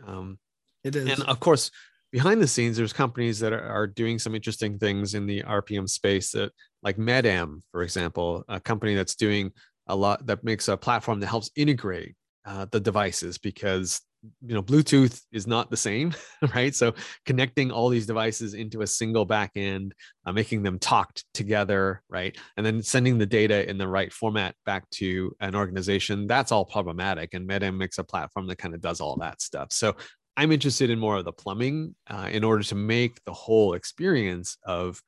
Um, 0.05 0.39
it 0.83 0.95
is. 0.95 1.09
and 1.09 1.27
of 1.27 1.39
course 1.41 1.69
behind 2.13 2.41
the 2.41 2.47
scenes 2.47 2.77
there's 2.77 2.93
companies 2.93 3.39
that 3.39 3.51
are, 3.51 3.67
are 3.67 3.87
doing 3.87 4.19
some 4.19 4.35
interesting 4.35 4.79
things 4.79 5.15
in 5.15 5.25
the 5.25 5.43
rpm 5.43 5.89
space 5.89 6.31
that 6.31 6.51
like 6.81 6.95
MedM 6.95 7.61
for 7.73 7.83
example 7.83 8.45
a 8.47 8.59
company 8.59 8.95
that's 8.95 9.15
doing 9.15 9.51
a 9.87 9.95
lot 9.95 10.25
that 10.27 10.43
makes 10.43 10.69
a 10.69 10.77
platform 10.77 11.19
that 11.19 11.27
helps 11.27 11.51
integrate 11.57 12.15
uh, 12.45 12.65
the 12.71 12.79
devices 12.79 13.37
because 13.37 14.01
you 14.41 14.53
know 14.53 14.61
bluetooth 14.61 15.21
is 15.31 15.47
not 15.47 15.69
the 15.69 15.77
same 15.77 16.13
right? 16.55 16.75
So 16.75 16.93
connecting 17.25 17.71
all 17.71 17.89
these 17.89 18.05
devices 18.05 18.53
into 18.53 18.81
a 18.81 18.87
single 18.87 19.25
backend 19.25 19.91
uh, 20.25 20.31
making 20.31 20.63
them 20.63 20.79
talked 20.79 21.25
together 21.33 22.01
right? 22.09 22.37
And 22.57 22.65
then 22.65 22.83
sending 22.83 23.17
the 23.17 23.25
data 23.25 23.69
in 23.69 23.77
the 23.77 23.87
right 23.87 24.11
format 24.11 24.55
back 24.65 24.89
to 24.91 25.35
an 25.39 25.55
organization 25.55 26.27
that's 26.27 26.51
all 26.51 26.65
problematic 26.65 27.33
and 27.33 27.47
MedM 27.47 27.77
makes 27.77 27.97
a 27.97 28.03
platform 28.03 28.47
that 28.47 28.57
kind 28.57 28.73
of 28.73 28.81
does 28.81 28.99
all 28.99 29.15
that 29.17 29.41
stuff. 29.41 29.71
So 29.71 29.95
i'm 30.37 30.51
interested 30.51 30.89
in 30.89 30.99
more 30.99 31.17
of 31.17 31.25
the 31.25 31.33
plumbing 31.33 31.95
uh, 32.07 32.29
in 32.31 32.43
order 32.43 32.63
to 32.63 32.75
make 32.75 33.23
the 33.25 33.33
whole 33.33 33.73
experience 33.73 34.57
of 34.63 35.01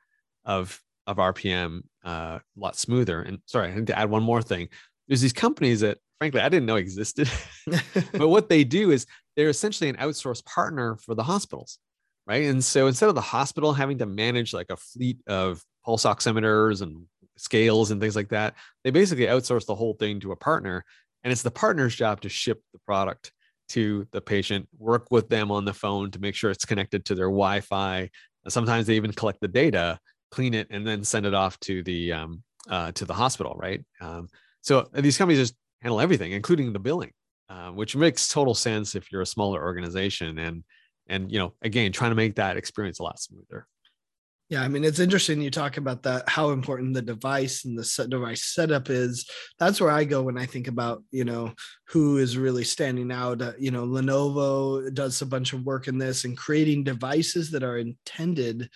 of 0.45 0.79
of 1.07 1.17
rpm 1.17 1.81
uh, 2.05 2.39
a 2.39 2.41
lot 2.55 2.77
smoother. 2.77 3.21
And 3.21 3.39
sorry 3.45 3.71
i 3.71 3.75
need 3.75 3.87
to 3.87 3.97
add 3.97 4.09
one 4.09 4.23
more 4.23 4.41
thing. 4.41 4.69
There's 5.07 5.21
these 5.21 5.33
companies 5.33 5.81
that 5.81 5.97
frankly 6.21 6.39
I 6.39 6.49
didn't 6.49 6.67
know 6.67 6.75
existed. 6.75 7.27
but 8.13 8.27
what 8.27 8.47
they 8.47 8.63
do 8.63 8.91
is 8.91 9.07
they're 9.35 9.49
essentially 9.49 9.89
an 9.89 9.95
outsourced 9.95 10.45
partner 10.45 10.95
for 10.97 11.15
the 11.15 11.23
hospitals, 11.23 11.79
right? 12.27 12.45
And 12.45 12.63
so 12.63 12.85
instead 12.85 13.09
of 13.09 13.15
the 13.15 13.21
hospital 13.21 13.73
having 13.73 13.97
to 13.97 14.05
manage 14.05 14.53
like 14.53 14.69
a 14.69 14.77
fleet 14.77 15.17
of 15.25 15.63
pulse 15.83 16.03
oximeters 16.03 16.83
and 16.83 17.05
scales 17.37 17.89
and 17.89 17.99
things 17.99 18.15
like 18.15 18.29
that, 18.29 18.53
they 18.83 18.91
basically 18.91 19.25
outsource 19.25 19.65
the 19.65 19.73
whole 19.73 19.95
thing 19.95 20.19
to 20.19 20.31
a 20.31 20.35
partner. 20.35 20.85
And 21.23 21.31
it's 21.31 21.41
the 21.41 21.49
partner's 21.49 21.95
job 21.95 22.21
to 22.21 22.29
ship 22.29 22.61
the 22.71 22.79
product 22.85 23.31
to 23.69 24.07
the 24.11 24.21
patient, 24.21 24.69
work 24.77 25.07
with 25.09 25.27
them 25.27 25.49
on 25.49 25.65
the 25.65 25.73
phone 25.73 26.11
to 26.11 26.19
make 26.19 26.35
sure 26.35 26.51
it's 26.51 26.65
connected 26.65 27.03
to 27.05 27.15
their 27.15 27.29
Wi-Fi. 27.29 28.11
Sometimes 28.47 28.85
they 28.85 28.95
even 28.95 29.11
collect 29.11 29.41
the 29.41 29.47
data, 29.47 29.97
clean 30.29 30.53
it, 30.53 30.67
and 30.69 30.85
then 30.85 31.03
send 31.03 31.25
it 31.25 31.33
off 31.33 31.59
to 31.61 31.81
the 31.81 32.13
um, 32.13 32.43
uh, 32.69 32.91
to 32.91 33.05
the 33.05 33.13
hospital, 33.13 33.55
right? 33.57 33.83
Um, 33.99 34.27
so 34.61 34.87
these 34.93 35.17
companies 35.17 35.39
just 35.39 35.55
handle 35.81 36.01
everything, 36.01 36.31
including 36.31 36.73
the 36.73 36.79
billing, 36.79 37.11
uh, 37.49 37.71
which 37.71 37.95
makes 37.95 38.27
total 38.27 38.55
sense 38.55 38.95
if 38.95 39.11
you're 39.11 39.21
a 39.21 39.25
smaller 39.25 39.63
organization 39.63 40.37
and 40.39 40.63
and 41.07 41.31
you 41.31 41.39
know 41.39 41.53
again 41.61 41.91
trying 41.91 42.11
to 42.11 42.15
make 42.15 42.35
that 42.35 42.57
experience 42.57 42.99
a 42.99 43.03
lot 43.03 43.19
smoother. 43.19 43.67
Yeah, 44.49 44.61
I 44.63 44.67
mean 44.67 44.83
it's 44.83 44.99
interesting 44.99 45.41
you 45.41 45.49
talk 45.49 45.77
about 45.77 46.03
that 46.03 46.27
how 46.27 46.49
important 46.49 46.93
the 46.93 47.01
device 47.01 47.63
and 47.63 47.79
the 47.79 47.85
set 47.85 48.09
device 48.09 48.43
setup 48.43 48.89
is. 48.89 49.29
That's 49.57 49.79
where 49.79 49.91
I 49.91 50.03
go 50.03 50.23
when 50.23 50.37
I 50.37 50.45
think 50.45 50.67
about 50.67 51.03
you 51.11 51.23
know 51.23 51.53
who 51.87 52.17
is 52.17 52.37
really 52.37 52.65
standing 52.65 53.11
out. 53.11 53.41
Uh, 53.41 53.53
you 53.57 53.71
know, 53.71 53.85
Lenovo 53.85 54.93
does 54.93 55.21
a 55.21 55.25
bunch 55.25 55.53
of 55.53 55.65
work 55.65 55.87
in 55.87 55.97
this 55.97 56.25
and 56.25 56.37
creating 56.37 56.83
devices 56.83 57.49
that 57.51 57.63
are 57.63 57.77
intended 57.77 58.69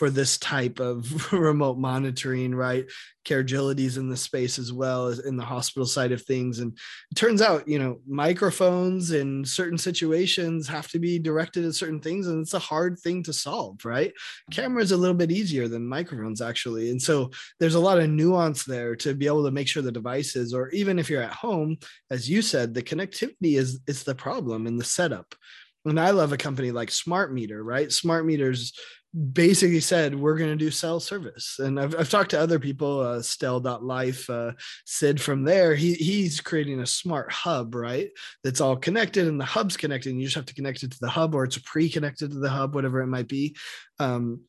for 0.00 0.08
this 0.08 0.38
type 0.38 0.80
of 0.80 1.30
remote 1.32 1.76
monitoring, 1.76 2.54
right? 2.54 2.86
Caregility's 3.26 3.98
in 3.98 4.08
the 4.08 4.16
space 4.16 4.58
as 4.58 4.72
well 4.72 5.08
as 5.08 5.18
in 5.18 5.36
the 5.36 5.44
hospital 5.44 5.84
side 5.84 6.10
of 6.10 6.22
things. 6.22 6.60
And 6.60 6.72
it 7.10 7.16
turns 7.16 7.42
out, 7.42 7.68
you 7.68 7.78
know, 7.78 8.00
microphones 8.08 9.10
in 9.10 9.44
certain 9.44 9.76
situations 9.76 10.66
have 10.68 10.88
to 10.92 10.98
be 10.98 11.18
directed 11.18 11.66
at 11.66 11.74
certain 11.74 12.00
things, 12.00 12.28
and 12.28 12.40
it's 12.40 12.54
a 12.54 12.58
hard 12.58 12.98
thing 12.98 13.22
to 13.24 13.34
solve, 13.34 13.84
right? 13.84 14.10
Cameras 14.50 14.92
a 14.92 14.96
little 14.96 15.14
bit 15.14 15.30
easier 15.30 15.68
than 15.68 15.86
microphones, 15.86 16.40
actually. 16.40 16.88
And 16.90 17.02
so 17.02 17.30
there's 17.58 17.74
a 17.74 17.78
lot 17.78 17.98
of 17.98 18.08
nuance 18.08 18.64
there 18.64 18.96
to 18.96 19.12
be 19.12 19.26
able 19.26 19.44
to 19.44 19.50
make 19.50 19.68
sure 19.68 19.82
the 19.82 19.92
devices, 19.92 20.54
or 20.54 20.70
even 20.70 20.98
if 20.98 21.10
you're 21.10 21.20
at 21.20 21.34
home, 21.34 21.76
as 22.10 22.26
you 22.26 22.40
said, 22.40 22.72
the 22.72 22.82
connectivity 22.82 23.58
is 23.58 23.80
is 23.86 24.02
the 24.02 24.14
problem 24.14 24.66
in 24.66 24.78
the 24.78 24.84
setup 24.84 25.34
and 25.84 25.98
I 25.98 26.10
love 26.10 26.32
a 26.32 26.36
company 26.36 26.70
like 26.72 26.90
Smart 26.90 27.32
Meter, 27.32 27.62
right? 27.62 27.90
Smart 27.90 28.26
Meters 28.26 28.72
basically 29.32 29.80
said 29.80 30.14
we're 30.14 30.36
going 30.36 30.50
to 30.50 30.56
do 30.56 30.70
cell 30.70 31.00
service. 31.00 31.56
And 31.58 31.80
I've, 31.80 31.98
I've 31.98 32.10
talked 32.10 32.30
to 32.30 32.40
other 32.40 32.58
people 32.58 33.00
uh, 33.00 33.22
stel.life 33.22 34.30
uh, 34.30 34.52
sid 34.84 35.20
from 35.20 35.42
there. 35.42 35.74
He, 35.74 35.94
he's 35.94 36.40
creating 36.40 36.80
a 36.80 36.86
smart 36.86 37.32
hub 37.32 37.74
right? 37.74 38.10
That's 38.44 38.60
all 38.60 38.76
connected 38.76 39.26
and 39.26 39.40
the 39.40 39.44
hub's 39.44 39.76
connected 39.76 40.10
and 40.10 40.20
you 40.20 40.26
just 40.26 40.36
have 40.36 40.46
to 40.46 40.54
connect 40.54 40.82
it 40.82 40.92
to 40.92 40.98
the 41.00 41.08
hub 41.08 41.34
or 41.34 41.44
it's 41.44 41.58
pre-connected 41.58 42.30
to 42.30 42.38
the 42.38 42.50
hub 42.50 42.74
whatever 42.74 43.00
it 43.00 43.08
might 43.08 43.28
be. 43.28 43.56
Um, 43.98 44.42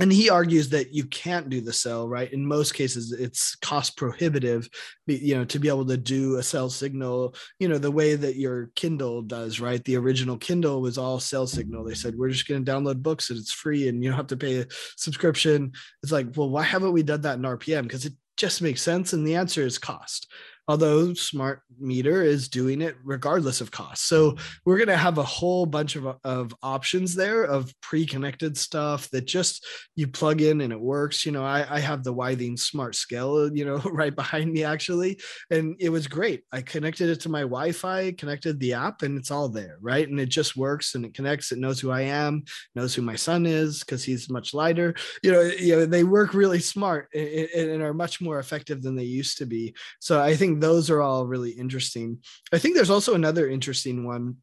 and 0.00 0.12
he 0.12 0.28
argues 0.28 0.68
that 0.70 0.92
you 0.92 1.04
can't 1.06 1.48
do 1.48 1.60
the 1.60 1.72
cell 1.72 2.08
right? 2.08 2.32
In 2.32 2.46
most 2.46 2.74
cases 2.74 3.12
it's 3.12 3.54
cost 3.56 3.96
prohibitive 3.96 4.68
you 5.06 5.34
know 5.34 5.44
to 5.44 5.58
be 5.58 5.68
able 5.68 5.86
to 5.86 5.96
do 5.96 6.36
a 6.36 6.42
cell 6.42 6.68
signal 6.68 7.34
you 7.58 7.68
know 7.68 7.78
the 7.78 7.90
way 7.90 8.16
that 8.16 8.36
your 8.36 8.70
kindle 8.74 9.22
does 9.22 9.60
right? 9.60 9.82
The 9.84 9.96
original 9.96 10.36
kindle 10.36 10.80
was 10.80 10.98
all 10.98 11.20
cell 11.20 11.46
signal. 11.46 11.84
They 11.84 11.94
said 11.94 12.16
we're 12.16 12.30
just 12.30 12.48
going 12.48 12.64
to 12.64 12.72
download 12.72 13.02
books 13.02 13.30
and 13.30 13.38
it's 13.38 13.52
free 13.52 13.88
and 13.88 14.02
you 14.02 14.10
don't 14.10 14.16
have 14.16 14.26
to 14.28 14.36
pay 14.36 14.60
a 14.60 14.66
subscription. 14.96 15.72
It's 16.02 16.12
like 16.12 16.28
well 16.36 16.50
why 16.50 16.62
haven't 16.62 16.92
we 16.92 17.02
done 17.02 17.22
that 17.22 17.36
in 17.36 17.42
rpm 17.42 17.82
because 17.82 18.04
it 18.04 18.14
just 18.36 18.62
makes 18.62 18.82
sense 18.82 19.12
and 19.12 19.26
the 19.26 19.36
answer 19.36 19.62
is 19.62 19.78
cost 19.78 20.30
although 20.66 21.12
smart 21.14 21.60
meter 21.78 22.22
is 22.22 22.48
doing 22.48 22.80
it 22.80 22.96
regardless 23.04 23.60
of 23.60 23.70
cost. 23.70 24.08
So 24.08 24.36
we're 24.64 24.78
going 24.78 24.88
to 24.88 24.96
have 24.96 25.18
a 25.18 25.22
whole 25.22 25.66
bunch 25.66 25.96
of, 25.96 26.06
of 26.24 26.54
options 26.62 27.14
there 27.14 27.44
of 27.44 27.72
pre-connected 27.82 28.56
stuff 28.56 29.10
that 29.10 29.26
just 29.26 29.66
you 29.96 30.06
plug 30.06 30.40
in 30.40 30.60
and 30.60 30.72
it 30.72 30.80
works. 30.80 31.26
You 31.26 31.32
know 31.32 31.44
i, 31.44 31.66
I 31.68 31.80
have 31.80 32.04
the 32.04 32.14
Withings 32.14 32.60
smart 32.60 32.94
scale 32.94 33.54
you 33.54 33.64
know 33.64 33.76
right 33.92 34.14
behind 34.14 34.52
me 34.52 34.64
actually 34.64 35.20
and 35.50 35.76
it 35.78 35.90
was 35.90 36.06
great. 36.06 36.42
I 36.52 36.62
connected 36.62 37.10
it 37.10 37.20
to 37.20 37.28
my 37.28 37.40
wi-fi 37.40 38.12
connected 38.12 38.58
the 38.58 38.74
app 38.74 39.02
and 39.02 39.18
it's 39.18 39.30
all 39.30 39.48
there 39.48 39.76
right? 39.80 40.08
And 40.08 40.18
it 40.18 40.28
just 40.28 40.56
works 40.56 40.94
and 40.94 41.04
it 41.04 41.14
connects. 41.14 41.52
It 41.52 41.58
knows 41.58 41.80
who 41.80 41.90
i 41.90 42.02
am 42.02 42.44
knows 42.74 42.94
who 42.94 43.02
my 43.02 43.16
son 43.16 43.46
is 43.46 43.80
because 43.80 44.04
he's 44.04 44.30
much 44.30 44.54
lighter. 44.54 44.94
You 45.22 45.32
know, 45.32 45.42
you 45.42 45.76
know 45.76 45.86
they 45.86 46.04
work 46.04 46.34
really 46.34 46.60
smart 46.60 47.08
and, 47.14 47.48
and 47.54 47.82
are 47.82 47.94
much 47.94 48.20
more 48.20 48.38
effective 48.38 48.82
than 48.82 48.96
they 48.96 49.04
used 49.04 49.38
to 49.38 49.46
be. 49.46 49.74
So 50.00 50.20
i 50.20 50.34
think 50.34 50.53
those 50.60 50.90
are 50.90 51.00
all 51.00 51.26
really 51.26 51.50
interesting. 51.50 52.18
I 52.52 52.58
think 52.58 52.74
there's 52.74 52.90
also 52.90 53.14
another 53.14 53.48
interesting 53.48 54.06
one 54.06 54.36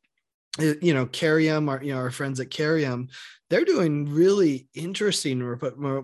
eh, 0.60 0.76
you 0.82 0.94
know, 0.94 1.06
Carium, 1.06 1.70
our 1.70 1.84
you 1.84 1.94
know 1.94 2.00
our 2.00 2.12
friends 2.12 2.40
at 2.40 2.50
Carium, 2.50 3.10
they're 3.52 3.66
doing 3.66 4.06
really 4.06 4.70
interesting 4.74 5.60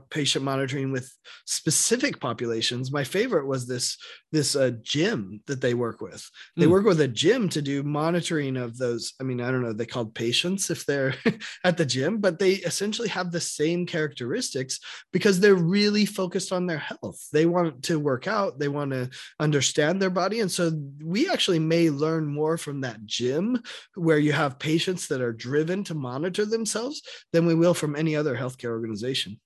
patient 0.10 0.44
monitoring 0.44 0.92
with 0.92 1.10
specific 1.46 2.20
populations. 2.20 2.92
My 2.92 3.06
favorite 3.06 3.48
was 3.48 3.66
this 3.66 3.98
this 4.34 4.58
uh, 4.58 4.72
gym 4.82 5.40
that 5.48 5.62
they 5.62 5.74
work 5.74 6.02
with. 6.02 6.30
They 6.58 6.66
mm. 6.66 6.72
work 6.72 6.84
with 6.84 7.00
a 7.00 7.08
gym 7.08 7.48
to 7.50 7.62
do 7.62 7.82
monitoring 7.84 8.58
of 8.58 8.78
those. 8.78 9.14
I 9.22 9.24
mean, 9.24 9.40
I 9.40 9.50
don't 9.50 9.62
know, 9.62 9.72
they 9.72 9.86
called 9.86 10.14
patients 10.14 10.70
if 10.70 10.86
they're 10.86 11.14
at 11.64 11.78
the 11.78 11.86
gym, 11.86 12.18
but 12.18 12.38
they 12.38 12.56
essentially 12.56 13.08
have 13.08 13.32
the 13.32 13.40
same 13.40 13.86
characteristics 13.86 14.82
because 15.14 15.40
they're 15.40 15.56
really 15.56 16.06
focused 16.06 16.52
on 16.52 16.68
their 16.68 16.80
health. 16.80 17.30
They 17.32 17.46
want 17.46 17.84
to 17.84 17.98
work 17.98 18.28
out, 18.28 18.60
they 18.60 18.68
want 18.68 18.92
to 18.92 19.10
understand 19.40 20.02
their 20.02 20.10
body, 20.10 20.42
and 20.42 20.52
so 20.52 20.72
we 21.02 21.30
actually 21.30 21.60
may 21.60 21.90
learn 21.90 22.28
more 22.28 22.58
from 22.58 22.82
that 22.82 23.06
gym 23.06 23.62
where 23.96 24.20
you 24.20 24.34
have 24.34 24.60
patients 24.60 25.08
that 25.08 25.22
are 25.22 25.32
driven 25.32 25.86
to 25.86 25.94
monitor 25.94 26.46
themselves 26.46 27.02
than 27.38 27.46
we 27.46 27.56
will 27.56 27.74
from 27.74 27.96
any 27.96 28.16
other 28.16 28.36
healthcare 28.36 28.72
organization. 28.72 29.40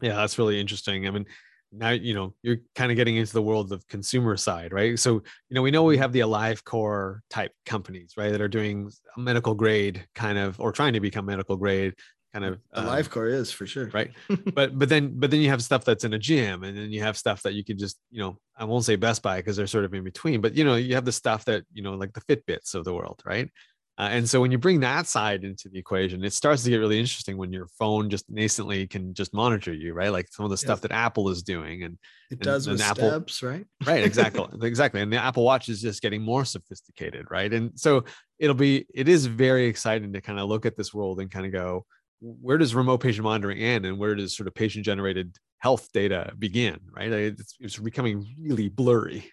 Yeah, 0.00 0.14
that's 0.14 0.38
really 0.38 0.60
interesting. 0.60 1.06
I 1.06 1.10
mean, 1.10 1.26
now 1.72 1.90
you 1.90 2.14
know 2.14 2.32
you're 2.42 2.58
kind 2.74 2.90
of 2.90 2.96
getting 2.96 3.16
into 3.16 3.32
the 3.32 3.42
world 3.42 3.72
of 3.72 3.86
consumer 3.88 4.36
side 4.36 4.72
right? 4.72 4.98
So 4.98 5.14
you 5.14 5.54
know 5.54 5.62
we 5.62 5.70
know 5.70 5.82
we 5.82 5.98
have 5.98 6.12
the 6.12 6.20
AliveCor 6.20 7.20
type 7.28 7.52
companies 7.66 8.14
right 8.16 8.32
that 8.32 8.40
are 8.40 8.48
doing 8.48 8.90
medical 9.16 9.54
grade 9.54 10.06
kind 10.14 10.38
of 10.38 10.58
or 10.60 10.72
trying 10.72 10.94
to 10.94 11.00
become 11.00 11.26
medical 11.26 11.56
grade 11.56 11.94
kind 12.32 12.44
of 12.44 12.58
AliveCor 12.74 13.28
um, 13.28 13.40
is 13.40 13.50
for 13.50 13.66
sure. 13.66 13.90
right? 13.92 14.12
But 14.54 14.78
but 14.78 14.88
then 14.88 15.18
but 15.18 15.30
then 15.30 15.40
you 15.40 15.50
have 15.50 15.62
stuff 15.62 15.84
that's 15.84 16.04
in 16.04 16.14
a 16.14 16.18
gym 16.18 16.62
and 16.62 16.76
then 16.76 16.90
you 16.90 17.02
have 17.02 17.18
stuff 17.18 17.42
that 17.42 17.52
you 17.52 17.64
can 17.64 17.76
just 17.76 17.98
you 18.10 18.20
know 18.20 18.38
i 18.56 18.64
won't 18.64 18.84
say 18.84 18.96
best 18.96 19.22
buy 19.22 19.36
because 19.38 19.56
they're 19.56 19.66
sort 19.66 19.84
of 19.84 19.92
in 19.92 20.04
between 20.04 20.40
but 20.40 20.54
you 20.54 20.64
know 20.64 20.76
you 20.76 20.94
have 20.94 21.04
the 21.04 21.12
stuff 21.12 21.44
that 21.44 21.64
you 21.72 21.82
know 21.82 21.94
like 21.94 22.12
the 22.14 22.22
fitbits 22.22 22.74
of 22.74 22.84
the 22.84 22.94
world 22.94 23.20
right 23.26 23.50
uh, 23.98 24.08
and 24.12 24.30
so 24.30 24.40
when 24.40 24.52
you 24.52 24.58
bring 24.58 24.78
that 24.80 25.08
side 25.08 25.42
into 25.42 25.68
the 25.68 25.78
equation, 25.78 26.22
it 26.22 26.32
starts 26.32 26.62
to 26.62 26.70
get 26.70 26.76
really 26.76 27.00
interesting 27.00 27.36
when 27.36 27.52
your 27.52 27.66
phone 27.78 28.08
just 28.08 28.32
nascently 28.32 28.88
can 28.88 29.12
just 29.12 29.34
monitor 29.34 29.72
you, 29.72 29.92
right? 29.92 30.12
Like 30.12 30.28
some 30.30 30.44
of 30.44 30.50
the 30.50 30.56
stuff 30.56 30.80
that 30.82 30.92
Apple 30.92 31.28
is 31.30 31.42
doing, 31.42 31.82
and 31.82 31.98
it 32.30 32.34
and, 32.34 32.40
does 32.40 32.68
with 32.68 32.80
Apple, 32.80 33.08
steps, 33.08 33.42
right? 33.42 33.66
right, 33.84 34.04
exactly, 34.04 34.46
exactly. 34.62 35.00
And 35.00 35.12
the 35.12 35.16
Apple 35.16 35.42
Watch 35.42 35.68
is 35.68 35.82
just 35.82 36.00
getting 36.00 36.22
more 36.22 36.44
sophisticated, 36.44 37.26
right? 37.28 37.52
And 37.52 37.72
so 37.74 38.04
it'll 38.38 38.54
be, 38.54 38.86
it 38.94 39.08
is 39.08 39.26
very 39.26 39.66
exciting 39.66 40.12
to 40.12 40.20
kind 40.20 40.38
of 40.38 40.48
look 40.48 40.64
at 40.64 40.76
this 40.76 40.94
world 40.94 41.18
and 41.18 41.28
kind 41.28 41.46
of 41.46 41.50
go, 41.50 41.84
where 42.20 42.56
does 42.58 42.76
remote 42.76 42.98
patient 42.98 43.24
monitoring 43.24 43.58
end, 43.58 43.84
and 43.84 43.98
where 43.98 44.14
does 44.14 44.36
sort 44.36 44.46
of 44.46 44.54
patient 44.54 44.84
generated 44.84 45.34
health 45.58 45.88
data 45.92 46.32
begin, 46.38 46.78
right? 46.96 47.10
It's, 47.10 47.56
it's 47.58 47.78
becoming 47.78 48.24
really 48.40 48.68
blurry. 48.68 49.28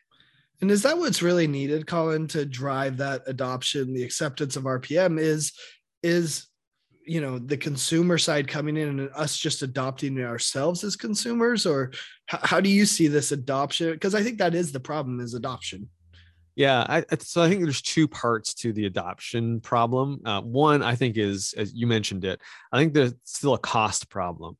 And 0.62 0.72
is 0.72 0.84
that 0.84 0.98
what's 0.98 1.22
really 1.22 1.48
needed, 1.48 1.88
Colin, 1.88 2.28
to 2.30 2.46
drive 2.46 2.98
that 2.98 3.24
adoption, 3.28 3.94
the 3.94 4.04
acceptance 4.04 4.56
of 4.56 4.63
RPM 4.63 5.20
is 5.20 5.52
is 6.04 6.48
you 7.08 7.22
know 7.22 7.38
the 7.38 7.58
consumer 7.58 8.18
side 8.18 8.48
coming 8.48 8.78
in 8.78 9.00
and 9.00 9.10
us 9.15 9.38
just 9.38 9.62
adopting 9.62 10.20
ourselves 10.22 10.84
as 10.84 10.96
consumers? 10.96 11.65
Or 11.65 11.91
how, 12.28 12.39
how 12.41 12.62
do 12.62 12.70
you 12.70 12.86
see 12.86 13.08
this 13.08 13.32
adoption? 13.32 13.91
Because 13.91 14.15
i 14.15 14.24
think 14.24 14.38
that 14.39 14.56
is 14.56 14.72
the 14.72 14.80
problem 14.80 15.20
is 15.20 15.34
adoption. 15.34 15.89
Yeah 16.56 16.86
I, 16.88 17.04
so 17.20 17.44
i 17.44 17.50
think 17.50 17.62
there's 17.62 17.82
two 17.82 18.08
parts 18.08 18.54
to 18.56 18.72
the 18.72 18.86
adoption 18.86 19.60
problem. 19.60 20.22
Uh, 20.26 20.41
one 20.41 20.82
i 20.82 20.96
think 20.96 21.18
is 21.18 21.54
as 21.58 21.74
you 21.74 21.86
mentioned 21.86 22.24
it 22.24 22.39
i 22.72 22.78
think 22.80 22.94
there's 22.94 23.13
still 23.24 23.54
a 23.54 23.60
cost 23.60 24.10
problem. 24.10 24.58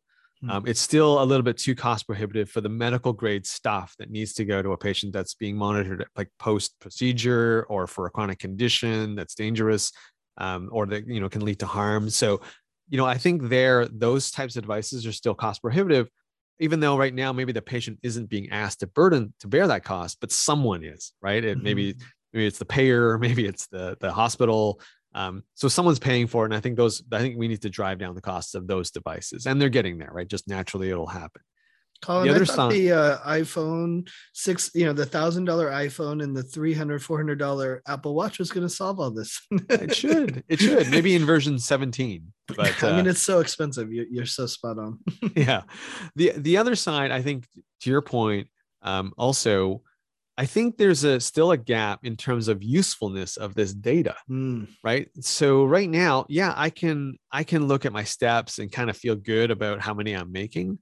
Um, 0.48 0.66
it's 0.68 0.82
still 0.82 1.22
a 1.22 1.26
little 1.26 1.44
bit 1.44 1.58
too 1.58 1.76
cost 1.76 2.06
prohibitive 2.06 2.50
for 2.50 2.62
the 2.62 2.70
medical 2.70 3.14
grade 3.14 3.48
stuff 3.48 3.96
that 3.98 4.12
needs 4.12 4.34
to 4.34 4.46
go 4.46 4.62
to 4.62 4.74
a 4.74 4.78
patient 4.78 5.14
that's 5.14 5.34
being 5.34 5.58
monitored 5.58 6.06
like 6.16 6.30
post 6.38 6.76
procedure 6.80 7.66
or 7.70 7.88
for 7.88 8.06
a 8.06 8.12
chronic 8.12 8.40
condition 8.40 9.16
that's 9.16 9.34
dangerous 9.34 9.92
um, 10.38 10.70
or 10.72 10.86
that 10.88 11.08
you 11.08 11.20
know 11.20 11.30
can 11.30 11.44
lead 11.44 11.60
to 11.60 11.66
harm. 11.66 12.10
So, 12.10 12.42
you 12.90 12.98
know, 12.98 13.06
I 13.06 13.18
think 13.18 13.50
there 13.50 13.88
those 13.88 14.32
types 14.32 14.56
of 14.56 14.64
devices 14.64 15.06
are 15.08 15.12
still 15.12 15.34
cost 15.34 15.62
prohibitive, 15.62 16.10
even 16.60 16.80
though 16.80 16.98
right 16.98 17.14
now 17.14 17.34
maybe 17.34 17.52
the 17.52 17.62
patient 17.62 18.00
isn't 18.04 18.30
being 18.30 18.50
asked 18.50 18.82
to 18.82 18.88
burden 18.88 19.34
to 19.40 19.48
bear 19.48 19.68
that 19.68 19.84
cost, 19.84 20.18
but 20.20 20.32
someone 20.32 20.84
is, 20.84 21.14
right? 21.22 21.44
It, 21.44 21.58
mm-hmm. 21.58 21.64
Maybe 21.64 21.96
maybe 22.34 22.46
it's 22.46 22.60
the 22.60 22.66
payer, 22.66 23.18
maybe 23.20 23.46
it's 23.46 23.68
the 23.68 23.98
the 24.00 24.12
hospital, 24.12 24.80
um, 25.16 25.44
so 25.54 25.70
someone's 25.70 25.98
paying 25.98 26.28
for 26.28 26.44
it, 26.44 26.48
and 26.48 26.54
I 26.54 26.60
think 26.60 26.76
those. 26.76 27.02
I 27.12 27.20
think 27.20 27.38
we 27.38 27.48
need 27.48 27.62
to 27.62 27.70
drive 27.70 27.98
down 27.98 28.16
the 28.16 28.22
costs 28.22 28.54
of 28.54 28.68
those 28.68 28.92
devices, 28.92 29.48
and 29.48 29.60
they're 29.60 29.70
getting 29.70 29.98
there, 29.98 30.12
right? 30.12 30.28
Just 30.28 30.48
naturally, 30.48 30.92
it'll 30.92 31.08
happen. 31.08 31.42
Colin, 32.02 32.28
the 32.28 32.36
other 32.36 32.44
I 32.44 32.46
thought 32.46 32.72
the 32.72 32.92
uh, 32.92 33.18
iPhone 33.20 34.10
six, 34.34 34.70
you 34.76 34.86
know, 34.86 34.92
the 34.92 35.06
thousand 35.06 35.46
dollar 35.46 35.72
iPhone 35.72 36.22
and 36.22 36.36
the 36.36 36.44
300 36.44 37.02
400 37.02 37.40
dollar 37.40 37.82
Apple 37.88 38.14
Watch 38.14 38.40
was 38.40 38.52
going 38.52 38.68
to 38.68 38.74
solve 38.74 39.00
all 39.00 39.10
this. 39.10 39.42
it 39.70 39.96
should. 39.96 40.44
It 40.50 40.60
should. 40.60 40.92
Maybe 40.92 41.16
in 41.16 41.26
version 41.26 41.58
17. 41.58 42.34
But 42.50 42.84
uh, 42.84 42.88
I 42.88 42.98
mean, 42.98 43.08
uh, 43.08 43.12
it's 43.12 43.22
so 43.22 43.40
expensive. 43.40 43.94
You're, 43.94 44.06
you're 44.12 44.26
so 44.26 44.46
spot 44.46 44.78
on. 44.78 45.00
yeah. 45.36 45.62
The 46.18 46.34
the 46.36 46.58
other 46.58 46.76
side, 46.76 47.12
I 47.12 47.22
think, 47.22 47.48
to 47.82 47.90
your 47.90 48.02
point, 48.02 48.50
um, 48.82 49.14
also 49.18 49.82
I 50.38 50.46
think 50.46 50.78
there's 50.78 51.06
a 51.06 51.20
still 51.20 51.52
a 51.52 51.58
gap 51.58 52.02
in 52.04 52.18
terms 52.18 52.50
of 52.50 52.62
usefulness 52.62 53.38
of 53.38 53.56
this 53.56 53.74
data, 53.74 54.16
mm. 54.30 54.68
right? 54.84 55.08
So 55.22 55.64
right 55.64 55.90
now, 55.90 56.26
yeah, 56.28 56.54
I 56.56 56.70
can 56.70 57.18
I 57.32 57.44
can 57.44 57.68
look 57.68 57.86
at 57.86 57.94
my 57.94 58.04
steps 58.04 58.60
and 58.60 58.72
kind 58.72 58.90
of 58.90 58.98
feel 58.98 59.16
good 59.16 59.50
about 59.50 59.82
how 59.82 59.94
many 59.94 60.14
I'm 60.14 60.32
making, 60.32 60.80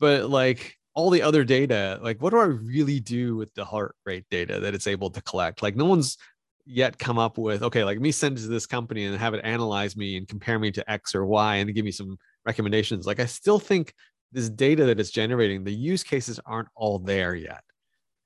but 0.00 0.30
like 0.30 0.76
all 0.94 1.10
the 1.10 1.20
other 1.20 1.44
data, 1.44 1.98
like 2.02 2.22
what 2.22 2.30
do 2.30 2.38
I 2.38 2.46
really 2.46 3.00
do 3.00 3.36
with 3.36 3.52
the 3.54 3.66
heart 3.66 3.94
rate 4.06 4.24
data 4.30 4.60
that 4.60 4.74
it's 4.74 4.86
able 4.86 5.10
to 5.10 5.20
collect? 5.20 5.62
Like 5.62 5.76
no 5.76 5.84
one's 5.84 6.16
yet 6.64 6.98
come 6.98 7.18
up 7.18 7.36
with 7.36 7.62
okay, 7.62 7.84
like 7.84 8.00
me 8.00 8.10
send 8.10 8.38
it 8.38 8.42
to 8.42 8.48
this 8.48 8.66
company 8.66 9.04
and 9.04 9.16
have 9.18 9.34
it 9.34 9.44
analyze 9.44 9.94
me 9.94 10.16
and 10.16 10.26
compare 10.26 10.58
me 10.58 10.70
to 10.72 10.90
X 10.90 11.14
or 11.14 11.26
Y 11.26 11.56
and 11.56 11.74
give 11.74 11.84
me 11.84 11.92
some 11.92 12.16
recommendations. 12.46 13.06
Like 13.06 13.20
I 13.20 13.26
still 13.26 13.58
think 13.58 13.92
this 14.32 14.48
data 14.48 14.86
that 14.86 14.98
it's 14.98 15.10
generating, 15.10 15.64
the 15.64 15.74
use 15.74 16.02
cases 16.02 16.40
aren't 16.46 16.68
all 16.74 16.98
there 16.98 17.34
yet. 17.34 17.62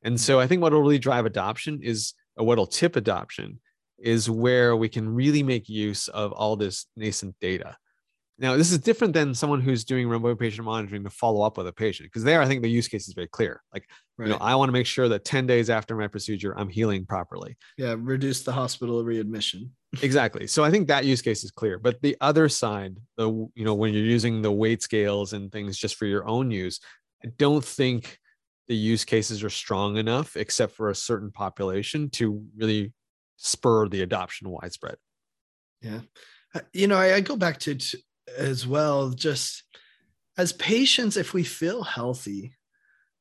And 0.03 0.21
so 0.21 0.41
I 0.41 0.47
think 0.47 0.63
what 0.63 0.73
will 0.73 0.81
really 0.81 0.99
drive 0.99 1.27
adoption 1.27 1.81
is, 1.83 2.15
or 2.37 2.47
what'll 2.47 2.67
tip 2.67 2.97
adoption 2.97 3.61
is 3.99 4.31
where 4.31 4.77
we 4.77 4.89
can 4.89 5.09
really 5.09 5.43
make 5.43 5.69
use 5.69 6.09
of 6.09 6.33
all 6.33 6.57
this 6.57 6.87
nascent 6.97 7.35
data. 7.41 7.77
Now, 8.41 8.57
this 8.57 8.73
is 8.73 8.79
different 8.79 9.13
than 9.13 9.35
someone 9.35 9.61
who's 9.61 9.85
doing 9.85 10.09
remote 10.09 10.39
patient 10.39 10.65
monitoring 10.65 11.05
to 11.05 11.11
follow 11.11 11.43
up 11.43 11.59
with 11.59 11.67
a 11.67 11.73
patient, 11.75 12.07
because 12.07 12.25
there 12.25 12.41
I 12.41 12.47
think 12.47 12.63
the 12.63 12.71
use 12.71 12.89
case 12.89 13.07
is 13.07 13.13
very 13.13 13.29
clear. 13.29 13.63
Like, 13.71 13.85
right. 14.17 14.29
you 14.29 14.33
know, 14.33 14.39
I 14.41 14.55
want 14.55 14.71
to 14.71 14.73
make 14.73 14.87
sure 14.87 15.11
that 15.11 15.27
10 15.27 15.47
days 15.47 15.69
after 15.69 15.95
my 15.95 16.07
procedure, 16.07 16.55
I'm 16.57 16.71
healing 16.71 17.05
properly. 17.05 17.59
Yeah, 17.77 17.97
reduce 17.99 18.43
the 18.43 18.53
hospital 18.53 19.05
readmission. 19.05 19.73
exactly. 20.03 20.47
So 20.47 20.65
I 20.65 20.71
think 20.71 20.89
that 20.89 21.05
use 21.05 21.21
case 21.21 21.45
is 21.45 21.51
clear. 21.51 21.79
But 21.79 22.01
the 22.01 22.17
other 22.23 22.49
side, 22.49 22.97
the 23.19 23.29
you 23.29 23.65
know, 23.65 23.75
when 23.75 23.93
you're 23.93 24.05
using 24.05 24.41
the 24.41 24.51
weight 24.53 24.83
scales 24.83 25.35
and 25.35 25.53
things 25.53 25.77
just 25.77 25.97
for 25.97 26.07
your 26.07 26.27
own 26.27 26.51
use, 26.51 26.81
I 27.23 27.29
don't 27.37 27.65
think 27.65 28.19
the 28.71 28.77
use 28.77 29.05
cases 29.05 29.43
are 29.43 29.51
strong 29.51 29.97
enough, 29.97 30.37
except 30.37 30.77
for 30.77 30.91
a 30.91 30.95
certain 30.95 31.33
population, 31.33 32.09
to 32.09 32.47
really 32.57 32.93
spur 33.37 33.89
the 33.89 34.03
adoption 34.03 34.49
widespread. 34.49 34.95
Yeah. 35.83 36.03
Uh, 36.55 36.61
you 36.73 36.87
know, 36.87 36.97
I, 36.97 37.17
I 37.17 37.21
go 37.21 37.35
back 37.35 37.59
to 37.61 37.75
t- 37.75 37.99
as 38.39 38.69
well, 38.69 39.11
just 39.11 39.65
as 40.39 40.53
patients, 40.53 41.17
if 41.17 41.35
we 41.35 41.43
feel 41.43 41.83
healthy, 41.83 42.55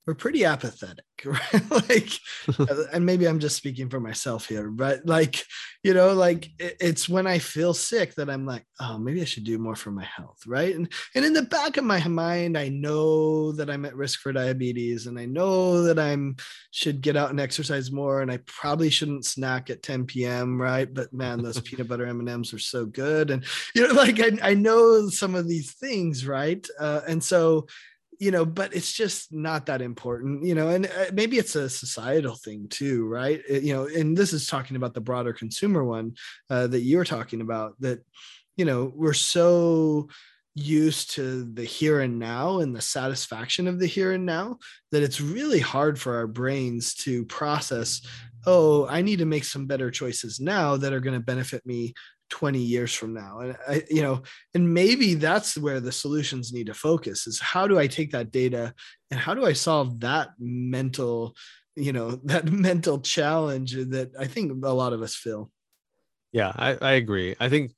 we're 0.06 0.16
pretty 0.16 0.46
apathetic 0.46 1.06
right? 1.26 1.72
Like 1.72 2.10
uh, 2.58 2.84
and 2.94 3.06
maybe 3.06 3.28
i'm 3.28 3.40
just 3.40 3.58
speaking 3.58 3.90
for 3.90 4.00
myself 4.00 4.48
here 4.48 4.70
but 4.70 5.06
like 5.06 5.44
you 5.84 5.94
know 5.94 6.14
like 6.14 6.50
it's 6.58 7.10
when 7.10 7.28
i 7.28 7.40
feel 7.40 7.74
sick 7.74 8.16
that 8.16 8.30
i'm 8.30 8.46
like 8.46 8.66
oh 8.80 8.98
maybe 8.98 9.22
i 9.22 9.26
should 9.26 9.44
do 9.44 9.58
more 9.58 9.76
for 9.76 9.92
my 9.92 10.06
health 10.06 10.40
right? 10.48 10.76
And 10.76 10.92
and 11.16 11.26
in 11.26 11.34
the 11.34 11.42
back 11.42 11.78
of 11.78 11.84
my 11.84 12.06
mind 12.08 12.58
i 12.58 12.70
know 12.70 13.52
that 13.54 13.70
i'm 13.70 13.86
at 13.86 13.96
risk 13.96 14.22
for 14.22 14.32
diabetes 14.32 15.08
and 15.08 15.20
i 15.20 15.26
know 15.26 15.84
that 15.84 16.00
i'm 16.00 16.38
should 16.72 17.02
get 17.02 17.18
out 17.18 17.32
and 17.32 17.40
exercise 17.40 17.92
more 17.92 18.22
and 18.22 18.32
i 18.32 18.38
probably 18.46 18.90
shouldn't 18.90 19.26
snack 19.26 19.70
at 19.70 19.84
10 19.84 20.06
p.m 20.06 20.60
right? 20.60 20.92
But 20.94 21.12
man 21.14 21.42
those 21.42 21.60
peanut 21.62 21.88
butter 21.88 22.06
m&ms 22.06 22.54
are 22.54 22.60
so 22.60 22.86
good 22.86 23.32
and 23.32 23.44
you 23.76 23.88
know 23.88 23.94
like 23.94 24.20
i, 24.20 24.52
I 24.52 24.54
know 24.54 25.10
some 25.10 25.36
of 25.36 25.48
these 25.48 25.74
things 25.74 26.26
right? 26.26 26.66
Uh, 26.80 27.02
and 27.08 27.24
so 27.24 27.68
you 28.20 28.32
know 28.32 28.46
but 28.46 28.76
it's 28.76 28.92
just 28.92 29.34
not 29.34 29.66
that 29.66 29.82
important 29.82 30.44
you 30.44 30.54
know 30.54 30.68
and 30.68 30.86
uh, 30.86 31.06
maybe 31.14 31.38
it's 31.38 31.56
a 31.56 31.70
societal 31.70 32.36
thing 32.36 32.68
too 32.68 33.08
right? 33.08 33.42
It, 33.50 33.64
you 33.64 33.74
know 33.74 33.86
and 33.86 34.16
this 34.16 34.34
is 34.34 34.46
talking 34.46 34.76
about 34.76 34.94
the 34.94 35.02
broader 35.02 35.34
consumer 35.34 35.84
one 35.84 36.14
uh, 36.50 36.68
that 36.68 36.82
you're 36.82 37.06
talking 37.06 37.42
about 37.42 37.76
that 37.80 38.00
you 38.58 38.66
know 38.66 38.92
we're 38.94 39.14
so 39.14 40.10
used 40.56 41.12
to 41.12 41.46
the 41.54 41.64
here 41.64 42.02
and 42.02 42.20
now 42.20 42.60
and 42.60 42.76
the 42.76 42.82
satisfaction 42.82 43.68
of 43.68 43.80
the 43.80 43.88
here 43.88 44.12
and 44.12 44.26
now 44.26 44.58
that 44.92 45.04
it's 45.04 45.22
really 45.22 45.60
hard 45.60 45.98
for 45.98 46.18
our 46.18 46.28
brains 46.28 46.94
to 46.94 47.24
process 47.26 48.02
oh 48.46 48.86
i 48.88 49.02
need 49.02 49.20
to 49.20 49.26
make 49.26 49.46
some 49.46 49.68
better 49.68 49.90
choices 49.90 50.40
now 50.40 50.76
that 50.76 50.92
are 50.92 51.00
going 51.00 51.18
to 51.18 51.26
benefit 51.26 51.66
me 51.66 51.94
20 52.30 52.60
years 52.60 52.94
from 52.94 53.14
now. 53.14 53.40
And 53.40 53.58
i 53.68 53.84
you 53.90 54.02
know 54.02 54.22
and 54.54 54.74
maybe 54.74 55.16
that's 55.16 55.58
where 55.58 55.80
the 55.80 55.92
solutions 55.92 56.54
need 56.54 56.68
to 56.68 56.74
focus 56.74 57.28
is 57.28 57.40
how 57.40 57.68
do 57.68 57.80
i 57.80 57.88
take 57.88 58.12
that 58.12 58.32
data 58.32 58.74
and 59.12 59.20
how 59.20 59.34
do 59.34 59.46
i 59.46 59.54
solve 59.54 60.00
that 60.02 60.30
mental 60.40 61.36
you 61.76 61.94
know 61.94 62.12
that 62.26 62.46
mental 62.52 63.00
challenge 63.00 63.74
that 63.74 64.12
i 64.20 64.26
think 64.26 64.52
a 64.64 64.74
lot 64.74 64.94
of 64.94 65.02
us 65.02 65.16
feel? 65.16 65.52
Yeah 66.32 66.52
i, 66.56 66.78
I 66.82 66.92
agree. 66.94 67.36
I 67.40 67.50
think 67.50 67.72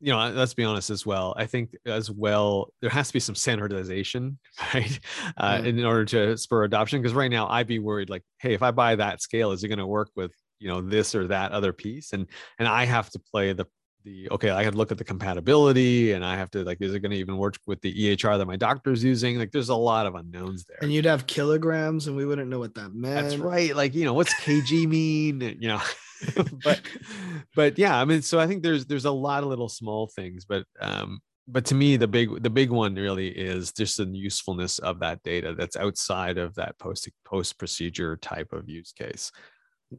you 0.00 0.12
know 0.12 0.28
let's 0.30 0.54
be 0.54 0.64
honest 0.64 0.90
as 0.90 1.06
well. 1.06 1.34
I 1.36 1.46
think 1.46 1.74
as 1.86 2.10
well 2.10 2.72
there 2.80 2.90
has 2.90 3.06
to 3.08 3.12
be 3.12 3.20
some 3.20 3.34
standardization 3.34 4.38
right? 4.74 4.98
Uh, 5.36 5.60
yeah. 5.62 5.68
in 5.68 5.84
order 5.84 6.04
to 6.06 6.36
spur 6.36 6.64
adoption 6.64 7.00
because 7.00 7.14
right 7.14 7.30
now 7.30 7.48
i'd 7.48 7.68
be 7.68 7.78
worried 7.78 8.10
like 8.10 8.22
hey 8.38 8.54
if 8.54 8.62
i 8.62 8.70
buy 8.70 8.96
that 8.96 9.22
scale 9.22 9.52
is 9.52 9.62
it 9.64 9.68
going 9.68 9.78
to 9.78 9.86
work 9.86 10.10
with 10.16 10.32
you 10.64 10.68
know 10.68 10.80
this 10.80 11.14
or 11.14 11.26
that 11.28 11.52
other 11.52 11.72
piece? 11.72 12.12
And 12.12 12.26
and 12.58 12.66
i 12.66 12.84
have 12.84 13.10
to 13.10 13.18
play 13.18 13.52
the 13.52 13.66
the 14.04 14.28
okay 14.30 14.50
i 14.50 14.62
had 14.62 14.72
to 14.72 14.78
look 14.78 14.92
at 14.92 14.98
the 14.98 15.04
compatibility 15.04 16.12
and 16.12 16.24
i 16.24 16.36
have 16.36 16.50
to 16.50 16.62
like 16.64 16.80
is 16.80 16.94
it 16.94 17.00
going 17.00 17.10
to 17.10 17.16
even 17.16 17.36
work 17.36 17.56
with 17.66 17.80
the 17.80 18.12
ehr 18.12 18.38
that 18.38 18.46
my 18.46 18.56
doctor's 18.56 19.02
using? 19.02 19.38
Like 19.38 19.52
there's 19.52 19.68
a 19.68 19.74
lot 19.74 20.06
of 20.06 20.14
unknowns 20.14 20.64
there. 20.64 20.78
and 20.82 20.92
you'd 20.92 21.04
have 21.04 21.26
kilograms 21.26 22.06
and 22.06 22.16
we 22.16 22.24
wouldn't 22.24 22.48
know 22.48 22.58
what 22.58 22.74
that 22.74 22.94
meant. 22.94 23.28
that's 23.28 23.36
right 23.36 23.74
like 23.74 23.94
you 23.94 24.04
know 24.04 24.14
what's 24.14 24.34
kg 24.34 24.86
mean 24.86 25.40
you 25.60 25.68
know 25.68 25.80
but 26.64 26.80
but 27.56 27.78
yeah 27.78 27.98
i 27.98 28.04
mean 28.04 28.22
so 28.22 28.38
i 28.38 28.46
think 28.46 28.62
there's 28.62 28.86
there's 28.86 29.04
a 29.04 29.10
lot 29.10 29.42
of 29.42 29.48
little 29.48 29.68
small 29.68 30.06
things 30.06 30.44
but 30.44 30.64
um 30.80 31.20
but 31.46 31.64
to 31.66 31.74
me 31.74 31.96
the 31.96 32.08
big 32.08 32.42
the 32.42 32.50
big 32.50 32.70
one 32.70 32.94
really 32.94 33.28
is 33.28 33.72
just 33.72 33.96
the 33.98 34.06
usefulness 34.06 34.78
of 34.78 35.00
that 35.00 35.22
data 35.22 35.54
that's 35.56 35.76
outside 35.76 36.38
of 36.38 36.54
that 36.54 36.78
post 36.78 37.08
post 37.24 37.58
procedure 37.58 38.16
type 38.16 38.52
of 38.52 38.68
use 38.68 38.92
case 38.92 39.30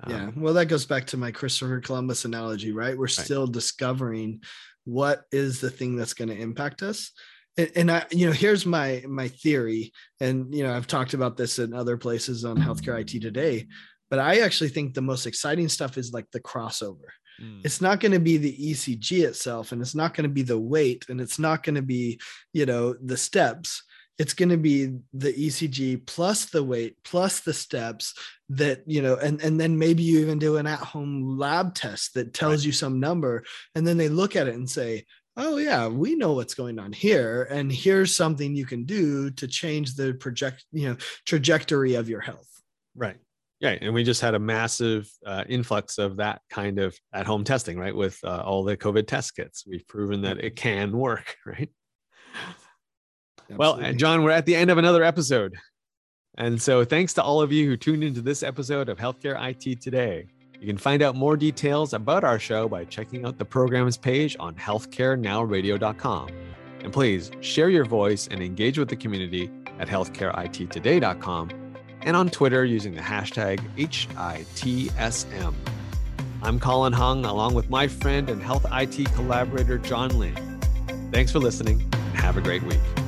yeah 0.08 0.26
um, 0.26 0.34
well 0.42 0.54
that 0.54 0.68
goes 0.68 0.86
back 0.86 1.06
to 1.06 1.18
my 1.18 1.32
christopher 1.32 1.80
columbus 1.80 2.26
analogy 2.26 2.72
right 2.72 2.98
we're 2.98 3.04
right. 3.04 3.12
still 3.12 3.48
discovering 3.48 4.42
what 4.86 5.24
is 5.32 5.62
the 5.62 5.70
thing 5.70 5.96
that's 5.96 6.14
going 6.14 6.30
to 6.30 6.38
impact 6.38 6.84
us 6.84 7.12
and, 7.58 7.72
and 7.76 7.92
i 7.92 8.06
you 8.12 8.26
know 8.26 8.32
here's 8.32 8.66
my 8.66 9.04
my 9.08 9.28
theory 9.28 9.92
and 10.20 10.54
you 10.54 10.64
know 10.64 10.74
i've 10.74 10.88
talked 10.88 11.14
about 11.14 11.38
this 11.38 11.60
in 11.60 11.74
other 11.74 11.98
places 11.98 12.46
on 12.46 12.58
healthcare 12.58 13.00
it 13.00 13.22
today 13.22 13.68
but 14.10 14.20
i 14.20 14.40
actually 14.40 14.70
think 14.70 14.94
the 14.94 15.02
most 15.02 15.26
exciting 15.26 15.70
stuff 15.70 15.98
is 15.98 16.14
like 16.14 16.30
the 16.32 16.40
crossover 16.40 17.10
Mm. 17.42 17.62
It's 17.64 17.82
not 17.82 18.00
going 18.00 18.12
to 18.12 18.20
be 18.20 18.38
the 18.38 18.56
ECG 18.58 19.24
itself, 19.24 19.72
and 19.72 19.82
it's 19.82 19.96
not 19.96 20.14
going 20.14 20.24
to 20.24 20.34
be 20.34 20.42
the 20.42 20.60
weight, 20.60 21.06
and 21.10 21.20
it's 21.20 21.40
not 21.40 21.64
going 21.64 21.76
to 21.76 21.82
be, 21.82 22.20
you 22.54 22.66
know, 22.66 22.94
the 22.94 23.18
steps. 23.18 23.84
It's 24.18 24.34
going 24.34 24.50
to 24.50 24.58
be 24.58 24.98
the 25.14 25.34
ECG 25.34 26.06
plus 26.06 26.46
the 26.46 26.64
weight 26.64 26.98
plus 27.04 27.42
the 27.42 27.54
steps 27.54 28.14
that 28.50 28.84
you 28.86 29.02
know, 29.02 29.16
and 29.16 29.42
and 29.42 29.60
then 29.60 29.78
maybe 29.78 30.04
you 30.04 30.20
even 30.20 30.40
do 30.40 30.58
an 30.58 30.68
at-home 30.68 31.38
lab 31.38 31.76
test 31.76 32.14
that 32.14 32.34
tells 32.34 32.62
right. 32.62 32.68
you 32.68 32.72
some 32.72 33.00
number, 33.00 33.44
and 33.76 33.86
then 33.86 33.98
they 33.98 34.10
look 34.10 34.36
at 34.36 34.48
it 34.48 34.56
and 34.56 34.70
say, 34.70 35.06
oh 35.38 35.58
yeah 35.58 35.86
we 35.86 36.16
know 36.16 36.32
what's 36.32 36.54
going 36.54 36.80
on 36.80 36.94
here 36.94 37.46
and 37.52 37.70
here's 37.70 38.16
something 38.16 38.56
you 38.56 38.66
can 38.66 38.86
do 38.86 39.30
to 39.30 39.50
change 39.50 39.96
the 39.96 40.14
project 40.14 40.64
you 40.72 40.88
know 40.88 40.96
trajectory 41.26 41.96
of 41.96 42.08
your 42.08 42.22
health 42.22 42.48
right 42.96 43.18
yeah, 43.62 43.78
and 43.82 43.94
we 43.94 44.04
just 44.04 44.22
had 44.22 44.36
a 44.36 44.40
massive 44.40 45.10
uh, 45.26 45.44
influx 45.48 45.98
of 45.98 46.18
that 46.18 46.42
kind 46.50 46.78
of 46.78 46.96
at-home 47.14 47.46
testing, 47.46 47.80
right? 47.80 47.96
With 47.96 48.20
uh, 48.24 48.44
all 48.46 48.64
the 48.64 48.76
COVID 48.76 49.08
test 49.08 49.36
kits, 49.36 49.64
we've 49.66 49.88
proven 49.88 50.22
that 50.24 50.44
it 50.44 50.56
can 50.56 50.92
work, 50.92 51.36
right? 51.46 51.70
Uh, 53.50 53.54
Absolutely. 53.54 53.84
Well, 53.84 53.94
John, 53.94 54.24
we're 54.24 54.32
at 54.32 54.46
the 54.46 54.56
end 54.56 54.72
of 54.72 54.78
another 54.78 55.04
episode, 55.04 55.56
and 56.38 56.62
so 56.62 56.84
thanks 56.84 57.14
to 57.14 57.24
all 57.24 57.42
of 57.42 57.52
you 57.52 57.68
who 57.68 57.78
tuned 57.78 58.04
into 58.04 58.22
this 58.22 58.44
episode 58.44 58.90
of 58.90 58.98
Healthcare 58.98 59.38
IT 59.50 59.82
Today. 59.82 60.28
You 60.60 60.68
can 60.68 60.78
find 60.78 61.02
out 61.02 61.16
more 61.16 61.38
details 61.38 61.94
about 61.94 62.24
our 62.24 62.40
show 62.40 62.68
by 62.68 62.86
checking 62.86 63.26
out 63.26 63.38
the 63.38 63.46
programs 63.46 63.98
page 63.98 64.36
on 64.40 64.56
healthcarenowradio.com. 64.56 66.30
And 66.82 66.94
please 66.94 67.32
share 67.42 67.70
your 67.70 67.86
voice 67.86 68.28
and 68.30 68.42
engage 68.42 68.80
with 68.80 68.90
the 68.90 68.96
community 68.96 69.52
at 69.80 69.88
healthcareittoday.com 69.88 71.50
and 72.02 72.16
on 72.16 72.30
Twitter 72.30 72.64
using 72.64 72.94
the 72.94 73.02
hashtag 73.02 73.60
HITSM. 73.76 75.54
I'm 76.44 76.60
Colin 76.60 76.94
Hung, 76.94 77.26
along 77.26 77.56
with 77.56 77.70
my 77.70 77.88
friend 77.88 78.30
and 78.30 78.42
health 78.42 78.66
IT 78.72 79.12
collaborator, 79.14 79.80
John 79.80 80.18
Lynn. 80.18 80.36
Thanks 81.12 81.32
for 81.32 81.40
listening, 81.40 81.82
and 81.92 82.16
have 82.16 82.38
a 82.38 82.42
great 82.42 82.62
week. 82.64 83.05